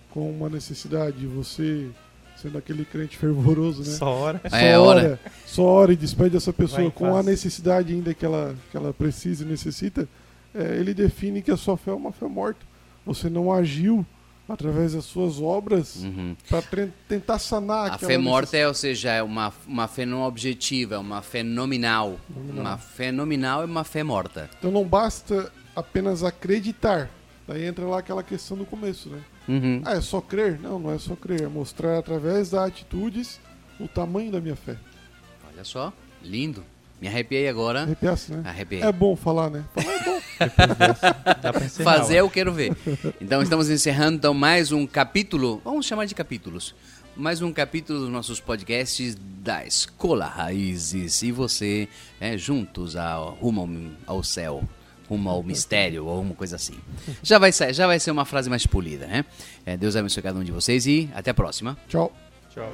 com 0.10 0.30
uma 0.32 0.50
necessidade, 0.50 1.26
você 1.28 1.90
sendo 2.38 2.58
aquele 2.58 2.84
crente 2.86 3.18
fervoroso, 3.18 3.80
né? 3.84 3.96
Só 3.98 4.06
hora. 4.14 4.42
Só 4.50 4.56
É, 4.58 4.78
ora, 4.78 5.00
ora. 5.02 5.20
só 5.46 5.64
ora 5.64 5.94
e 5.94 5.96
despede 5.96 6.36
essa 6.36 6.52
pessoa 6.52 6.90
com 6.92 7.08
a 7.08 7.14
paz. 7.16 7.26
necessidade 7.26 7.94
ainda 7.94 8.14
que 8.14 8.26
ela, 8.26 8.56
que 8.72 8.76
ela 8.78 8.94
precisa 8.94 9.44
e 9.44 9.48
necessita, 9.48 10.08
é, 10.54 10.76
ele 10.78 10.94
define 10.94 11.42
que 11.42 11.52
a 11.52 11.58
sua 11.58 11.78
fé 11.78 11.92
é 11.92 11.94
uma 11.94 12.12
fé 12.12 12.28
morta. 12.28 12.60
Você 13.06 13.30
não 13.30 13.52
agiu 13.52 14.06
através 14.54 14.94
das 14.94 15.06
suas 15.06 15.40
obras 15.42 15.96
Uhum. 16.04 16.36
para 16.50 16.88
tentar 17.08 17.40
sanar 17.40 17.92
A 17.92 17.96
aquela 17.96 18.12
fé 18.12 18.18
morta 18.18 18.58
é, 18.58 18.68
ou 18.68 18.74
seja, 18.74 19.12
é 19.12 19.24
uma, 19.24 19.54
uma 19.68 19.88
fé 19.88 20.06
não 20.06 20.22
objetiva, 20.24 20.96
é 20.96 20.98
uma 20.98 21.22
fé 21.22 21.44
nominal. 21.44 22.20
Nominal. 22.30 22.60
Uma 22.62 22.78
fé 22.78 23.12
nominal 23.12 23.62
é 23.62 23.66
uma 23.66 23.84
fé 23.84 24.04
morta. 24.04 24.50
Então 24.58 24.72
não 24.72 24.84
basta 24.86 25.52
apenas 25.76 26.24
acreditar. 26.24 27.10
Daí 27.48 27.66
entra 27.66 27.86
lá 27.86 28.00
aquela 28.00 28.24
questão 28.24 28.56
do 28.58 28.66
começo, 28.66 29.10
né? 29.10 29.20
Uhum. 29.48 29.82
Ah, 29.84 29.94
é 29.96 30.02
só 30.02 30.22
crer? 30.22 30.60
Não, 30.62 30.80
não 30.80 30.92
é 30.92 30.98
só 30.98 31.16
crer. 31.16 31.42
É 31.44 31.48
mostrar 31.48 31.98
através 31.98 32.52
das 32.52 32.68
atitudes 32.68 33.40
o 33.80 33.88
tamanho 33.88 34.32
da 34.32 34.40
minha 34.40 34.56
fé. 34.56 34.78
Olha 35.52 35.64
só, 35.66 35.92
lindo. 36.22 36.64
Me 37.02 37.10
arrepiei 37.10 37.50
agora. 37.50 37.82
Arrepiasse, 37.82 38.32
né? 38.32 38.44
Arrepiei. 38.46 38.82
É 38.82 38.90
bom 38.92 39.14
falar, 39.18 39.50
né? 39.50 39.66
Falar 39.76 39.93
é 40.40 40.68
bom. 40.68 40.96
Dá 41.42 41.54
pra 41.54 41.66
encerrar, 41.66 41.98
Fazer 41.98 42.18
eu 42.18 42.30
quero 42.30 42.52
ver. 42.52 42.76
Então 43.20 43.42
estamos 43.42 43.70
encerrando 43.70 44.18
então 44.18 44.34
mais 44.34 44.72
um 44.72 44.86
capítulo, 44.86 45.62
vamos 45.64 45.86
chamar 45.86 46.06
de 46.06 46.16
capítulos. 46.16 46.76
Mais 47.16 47.44
um 47.44 47.54
capítulo 47.54 48.00
dos 48.00 48.10
nossos 48.10 48.40
podcasts 48.40 49.16
da 49.44 49.64
Escola 49.64 50.26
Raízes 50.26 51.22
e 51.22 51.32
você 51.32 51.88
é, 52.20 52.36
juntos 52.38 52.96
ao, 52.96 53.36
rumo 53.36 53.92
ao, 54.08 54.16
ao 54.18 54.24
céu, 54.24 54.64
rumo 55.08 55.30
ao 55.30 55.44
mistério 55.44 56.06
ou 56.06 56.12
alguma 56.12 56.34
coisa 56.34 56.56
assim. 56.56 56.76
Já 57.22 57.38
vai, 57.38 57.52
ser, 57.52 57.72
já 57.74 57.86
vai 57.86 58.00
ser 58.00 58.10
uma 58.10 58.26
frase 58.26 58.50
mais 58.50 58.66
polida, 58.66 59.06
né? 59.06 59.24
É, 59.64 59.78
Deus 59.78 59.96
abençoe 59.96 60.24
cada 60.24 60.40
um 60.40 60.44
de 60.44 60.52
vocês 60.52 60.88
e 60.88 61.08
até 61.14 61.30
a 61.30 61.34
próxima. 61.36 61.78
Tchau. 61.88 62.12
Tchau. 62.52 62.74